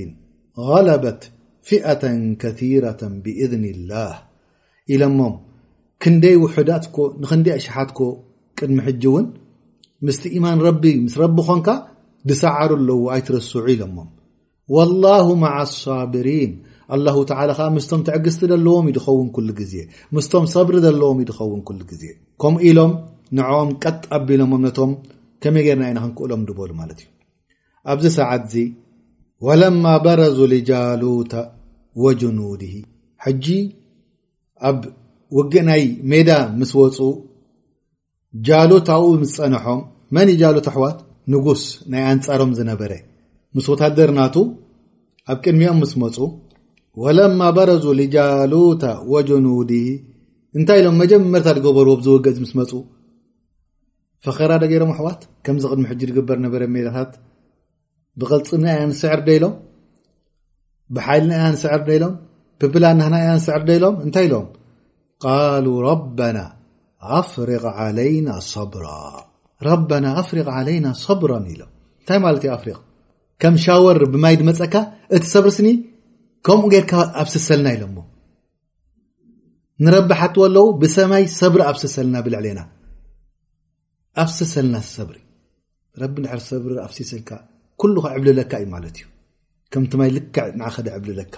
[0.70, 1.22] غلبት
[1.70, 2.04] فئة
[2.42, 4.14] كثيرة بإذن الله
[4.94, 5.02] إل
[6.04, 6.70] ክንደይ وዳ
[7.22, 8.00] نክي أሽሓትك
[8.60, 9.26] ቅድሚ ሕج እውን
[10.06, 10.58] مسቲ إيማن
[11.38, 11.68] م ኾንካ
[12.30, 14.10] ብሳዓሩ ኣለዎ ኣይትረስዑ ኢሎሞም
[15.04, 15.48] ላه ማ
[16.14, 16.52] ብሪን
[17.06, 17.14] ላ
[17.58, 19.74] ከዓ ምስቶም ትዕግዝቲ ዘለዎም ይድኸውን ሉ ግዜ
[20.16, 21.62] ምስቶም ሰብሪ ዘለዎም ይድኸውን
[21.92, 22.04] ግዜ
[22.42, 22.94] ከምኡ ኢሎም
[23.38, 24.92] ንም ቀጥ ቀቢሎሞም ነቶም
[25.44, 27.10] ከመይ ጌርና ኢና ክንክእሎም በሉ ማለት እዩ
[27.92, 28.64] ኣብዚ ሰዓት ዚ
[29.62, 31.04] ለማ በረዙ ልጃሉ
[32.04, 32.62] ወጅኑድ
[33.26, 33.46] ሕጂ
[34.70, 34.80] ኣብ
[35.38, 36.98] ውግእ ናይ ሜዳ ምስ ወፁ
[38.48, 39.80] ጃሎት ኣብ ምስፀንሖም
[40.16, 40.98] መን ይ ጃሉት ኣሕዋት
[41.32, 42.92] ንጉስ ናይ አንፃሮም ዝነበረ
[43.56, 44.36] ምስ ወታደርናቱ
[45.32, 46.18] ኣብ ቅድሚኦም ምስ መፁ
[47.04, 49.72] ወለማ በረዙ ሊጃሉታ ወጀኑዲ
[50.58, 52.72] እንታይ ኢሎም መጀመርታ ገበርዎ ብዝውገዝ ምስ መፁ
[54.26, 57.12] ፈኸራ ዶ ገይሮም ኣሕዋት ከምዚ ቅድሚ ሕጅ ግበር ነበረ ሜላታት
[58.22, 59.54] ብቅልፅምና እያ ንስዕር ደኢሎም
[60.96, 62.16] ብሓይልና ያ ንስዕር ደሎም
[62.62, 64.48] ብብላ ናና እያ ንስዕር ደሎም እንታይ ኢሎም
[65.24, 66.38] ቃሉ ረበና
[67.20, 68.86] ኣፍሪق ዓለይና صብራ
[69.66, 70.88] ረና ኣፍሪቅ ለይና
[71.22, 72.20] ብረን እንታይ
[72.62, 72.78] ፍሪቅ
[73.42, 74.76] ከም ሻወር ብማይ ድመፀካ
[75.16, 75.68] እቲ ሰብሪ ስኒ
[76.46, 76.92] ከምኡ ጌርካ
[77.22, 77.98] ኣብ ስሰልና ኢሎሞ
[79.86, 82.60] ንረቢ ሓት ወለው ብሰማይ ሰብሪ ኣብስሰልና ብልዕልና
[84.24, 85.18] ኣብስሰልና ሰብሪ
[86.16, 86.22] ቢ
[86.66, 87.10] ብሪ ኣሲል
[88.18, 89.06] ዕብልለካ እዩዩ
[89.74, 90.48] ከምቲይ ልክዕ
[90.98, 91.36] ዕብልለካ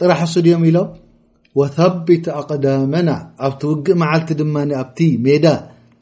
[0.00, 0.90] ጥራሕ ሱ ድዮም ኢሎም
[1.60, 3.08] ወቢት ኣቅዳመና
[3.46, 5.44] ኣብቲ ውግእ መዓልቲ ድማ ኣብቲ ሜዳ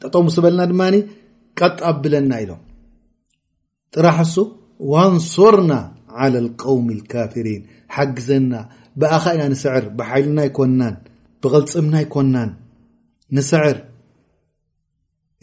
[0.03, 0.83] ጠጠው ስበለና ድማ
[1.59, 2.61] ቀጥ ኣብለና ኢሎም
[3.95, 4.35] ጥራሕሱ
[4.91, 5.73] ዋንስርና
[6.21, 7.61] عላ ቀውሚ ካፍሪን
[7.95, 8.53] ሓግዘና
[9.01, 10.95] ብኣኻ ኢና ንስዕር ብሓይልና ይኮናን
[11.43, 12.51] ብቅልፅምና ይኮናን
[13.37, 13.77] ንስዕር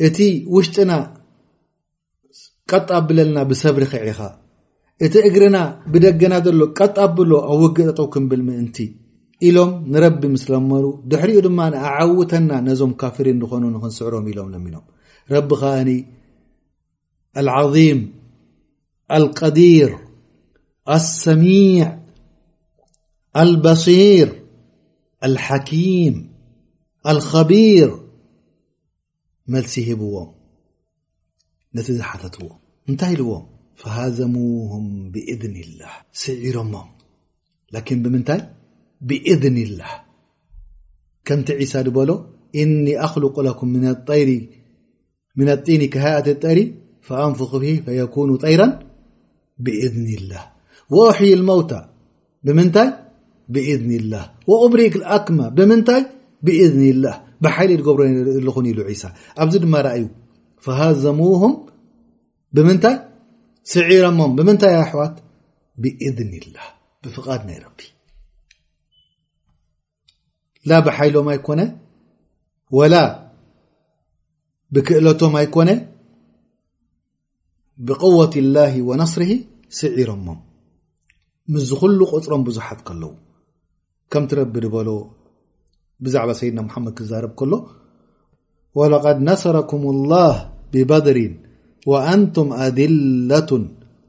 [0.06, 0.18] እቲ
[0.54, 0.92] ውሽጥና
[2.70, 4.20] ቀጥ ኣብለልና ብሰብሪ ክዒኻ
[5.06, 5.56] እቲ እግርና
[5.92, 8.78] ብደገና ዘሎ ቀጥኣብሎ ኣብ ውግ ጠጠው ክንብል ምእንቲ
[9.46, 14.84] ኢሎም ንረቢ ምስለመሉ ድሕሪኡ ድማ ንኣዓውተና ነዞም ካፍሪን ንኾኑ ንክንስዕሮም ኢሎም ለሚኖም
[15.34, 15.90] ረቢ ከኒ
[17.48, 17.98] ልዓظም
[19.26, 19.90] ልቀዲር
[20.96, 21.84] ኣሰሚዕ
[23.50, 24.28] ልበሲር
[25.46, 26.16] ሓኪም
[27.32, 27.90] ከቢር
[29.52, 30.30] መልሲ ሂብዎም
[31.76, 32.48] ነቲ ዝሓተትዎ
[32.90, 33.44] እንታይ ኢልዎም
[33.80, 35.82] ፈሃዘሙም ብእذን اላ
[36.22, 36.74] ስዒሮሞ
[38.04, 38.40] ብምንታይ
[41.24, 41.90] كمቲ عس ل
[42.62, 43.68] إن أخلق لكم
[45.36, 46.58] من لطن كهأة الጠر
[47.06, 48.68] فأنف ب فيكون طيرا
[49.64, 50.42] بإذن الله
[50.90, 51.72] وأحي الموت
[52.46, 52.68] بمن
[53.54, 55.70] بإذن الله وقبر الكم بن
[56.46, 57.98] بإذن الله بحلبر
[58.76, 59.08] ل سى
[59.52, 60.02] ዚ ድم أዩ
[60.64, 61.52] فهزمهم
[62.56, 62.68] بم
[63.72, 63.92] سعر
[64.36, 64.46] بن
[64.92, 65.14] حት
[65.82, 66.66] بإذن الله
[67.02, 67.80] بفقد رب
[70.70, 71.60] ላ ብሓይሎማይኮነ
[72.94, 73.06] ላ
[74.74, 75.70] ብክእለቶማይኮነ
[77.88, 79.22] ብقوة الله وነصር
[79.78, 80.26] ስዒሮሞ
[81.52, 83.12] ምዝ ሉ قፅሮም ብዙሓት ለው
[84.12, 84.90] ከምትረቢ በሎ
[86.04, 87.54] ብዛዕባ ሰይድና محመድ ክዛርብ ሎ
[88.78, 90.34] ولقድ ነሰረኩም الله
[90.72, 91.18] ببድር
[91.90, 93.50] وأንቱም أدلة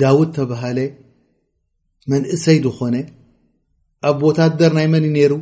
[0.00, 0.78] ዳውድ ተባሃለ
[2.12, 2.96] መንእሰይ ዝኾነ
[4.08, 5.36] ኣብ ወታደር ናይ መኒ ሩ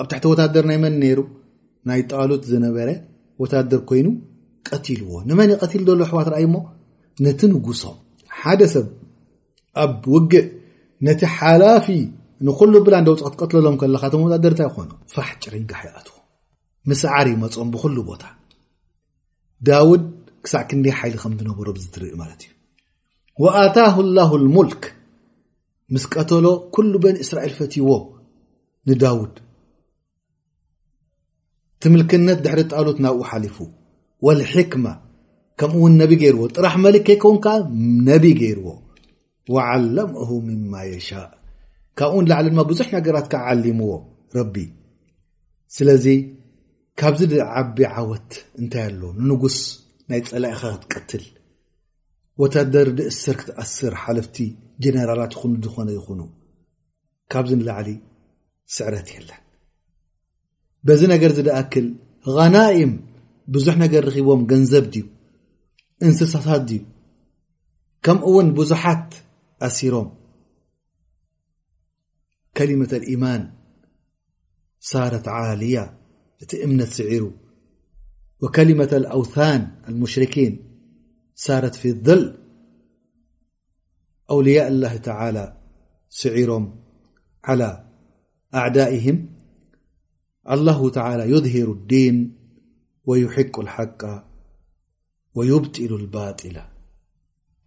[0.00, 1.20] ኣብ ታሕቲ ወታደር ናይ መኒ ነሩ
[1.88, 2.88] ናይ ጣሉት ዝነበረ
[3.42, 4.06] ወታደር ኮይኑ
[4.68, 6.56] ቀትልዎ ንመን ይቀትሉ ዘሎ ኣሕዋትርኣዩ እሞ
[7.24, 7.96] ነቲ ንጉሶም
[8.40, 8.86] ሓደ ሰብ
[9.84, 10.48] ኣብ ውግእ
[11.08, 11.86] ነቲ ሓላፊ
[12.48, 16.24] ንኩሉ ብላ እደውፅ ክትቀትለሎም ከለካ ቶም ወታደር እንታይ ይኮኑ ፋሕ ጭርንጋሕ ይኣትዎም
[16.90, 18.22] ምስዓሪ ይመፅም ብኩሉ ቦታ
[19.68, 20.04] ዳውድ
[20.46, 22.50] ክሳዕ ክንደይ ሓይሊ ከም ዝነብሮ ዝ ትርኢ ማለት እዩ
[23.42, 24.82] وኣታه ላه لሙልክ
[25.92, 27.88] ምስ ቀተሎ ኩሉ በን እስራኤል ፈትይዎ
[28.88, 29.34] ንዳውድ
[31.82, 33.56] ትምልክነት ድሕሪ ጣሉት ናብኡ ሓሊፉ
[34.52, 34.86] ሕክመ
[35.60, 37.54] ከምኡውን ነቢ ገይርዎ ጥራሕ መሊክ ከይ ከውን ከዓ
[38.10, 38.68] ነቢ ገይርዎ
[39.70, 40.10] ዓለም
[40.48, 41.26] ምማ የሻء
[41.98, 43.92] ካብኡ ውን ላዓለ ድማ ብዙሕ ነገራት ዓሊምዎ
[44.36, 44.54] ረቢ
[45.76, 46.06] ስለዚ
[47.02, 47.20] ካብዚ
[47.62, 48.30] ዓቢ ዓወት
[48.60, 49.58] እንታይ ኣለ ንጉስ
[50.10, 50.62] ናይ ፀላኢኻ
[50.92, 51.24] ክትቀትል
[52.42, 54.36] وተደር ድእሰር ክትأስር ሓለፍቲ
[54.82, 55.32] ጀነራላት
[55.64, 56.20] ዝኾነ ይኹኑ
[57.32, 57.88] ካብዚ ንላዕሊ
[58.76, 59.40] ስዕረት የለን
[60.86, 61.86] በዚ ነገር ዝደأክል
[62.36, 62.92] غናئም
[63.54, 65.02] ብዙሕ ነገር ርኺቦም ገንዘብ ዩ
[66.06, 66.78] እንስሳሳት ዩ
[68.06, 69.08] ከምኡ ውን ብዙሓት
[69.68, 70.08] ኣሲሮም
[72.56, 73.42] ከሊመة الإيማاን
[74.90, 75.78] ሳረት عልያ
[76.42, 77.22] እቲ እምነት ስዒሩ
[78.42, 80.52] وከلመة الأውثاን المሽርኪን
[81.42, 82.38] سة في لضل
[84.30, 85.56] أولياء الله تعالى
[86.08, 86.74] سعرم
[87.44, 87.84] على
[88.54, 89.26] أعዳائهم
[90.50, 92.16] الله تعالى يظهر الዲين
[93.08, 94.02] ويحق الحق
[95.34, 96.56] ويبطل الباطل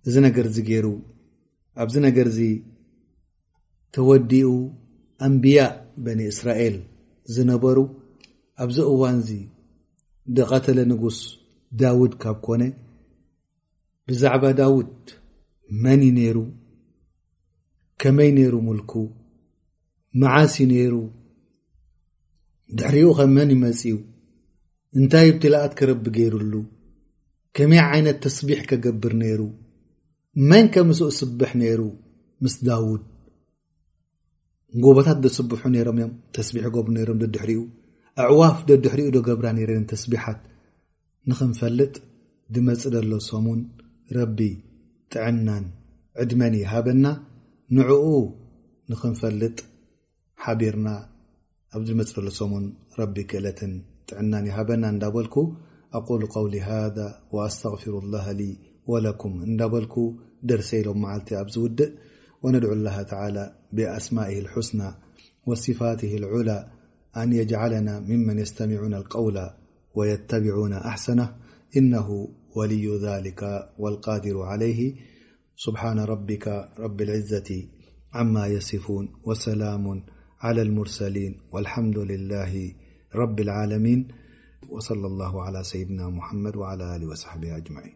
[0.07, 0.45] እዚ نر
[1.83, 2.29] ر ዚ نر
[3.95, 4.49] توዲኡ
[5.27, 5.71] أنبياء
[6.05, 6.77] بن إسራاኤل
[7.33, 7.77] ዝنበر
[8.63, 9.19] ኣዚ ዋن
[10.35, 11.19] بقتل نጉس
[11.81, 12.61] ዳاوድ ካ كن
[14.09, 14.95] ብዛዕባ ዳውድ
[15.83, 16.37] መን ነይሩ
[18.01, 18.91] ከመይ ነይሩ ሙልኩ
[20.21, 20.95] መዓሲ ነይሩ
[22.77, 23.95] ድሕሪኡ ኸ መን ይመፂዩ
[24.97, 26.53] እንታይ ብትልኣት ክረቢ ገይሩሉ
[27.57, 29.41] ከመይ ዓይነት ተስቢሕ ከገብር ነይሩ
[30.49, 31.81] መን ከምስኡ ስብሕ ነይሩ
[32.45, 33.03] ምስ ዳውድ
[34.83, 37.61] ጎቦታት ዶስብሑ ነይሮም እዮም ተስቢሕ ገብሩ ነሮም ዶ ድሕሪኡ
[38.25, 40.39] ኣዕዋፍ ዶ ድሕሪኡ ዶ ገብራ ነረን ተስቢሓት
[41.29, 41.93] ንክንፈልጥ
[42.53, 43.59] ድመፅእ ዘሎ ሶሙን
[44.37, 44.39] ب
[45.13, 45.49] ጥعና
[46.19, 47.05] عድمن يهبና
[47.75, 48.05] نعق
[48.89, 49.55] نክنፈلጥ
[50.43, 50.87] حبرና
[51.99, 52.51] مፅلسم
[53.15, 53.59] ب كእلት
[54.09, 55.35] ጥعና يهበና بلك
[55.97, 58.51] أقول قول هذا وأستغفر الله لي
[58.91, 59.95] ولكم እنبلك
[60.49, 61.89] درس لم معلت ኣبዝوድء
[62.43, 63.45] وندع الله تعلى
[63.75, 64.89] بأسمائه الحسنى
[65.47, 66.59] وصفاته العلى
[67.21, 69.37] أن يجعلنا ممن يستمعون القول
[69.97, 71.19] ويتبعون أحسن
[71.77, 72.07] إنه
[72.55, 74.95] ولي ذلك والقادر عليه
[75.55, 77.49] سبحان ربك رب العزة
[78.13, 80.03] عما يصفون وسلام
[80.41, 82.53] على المرسلين والحمد لله
[83.15, 84.07] رب العالمين
[84.79, 87.91] صلى الله علىسنامحملمين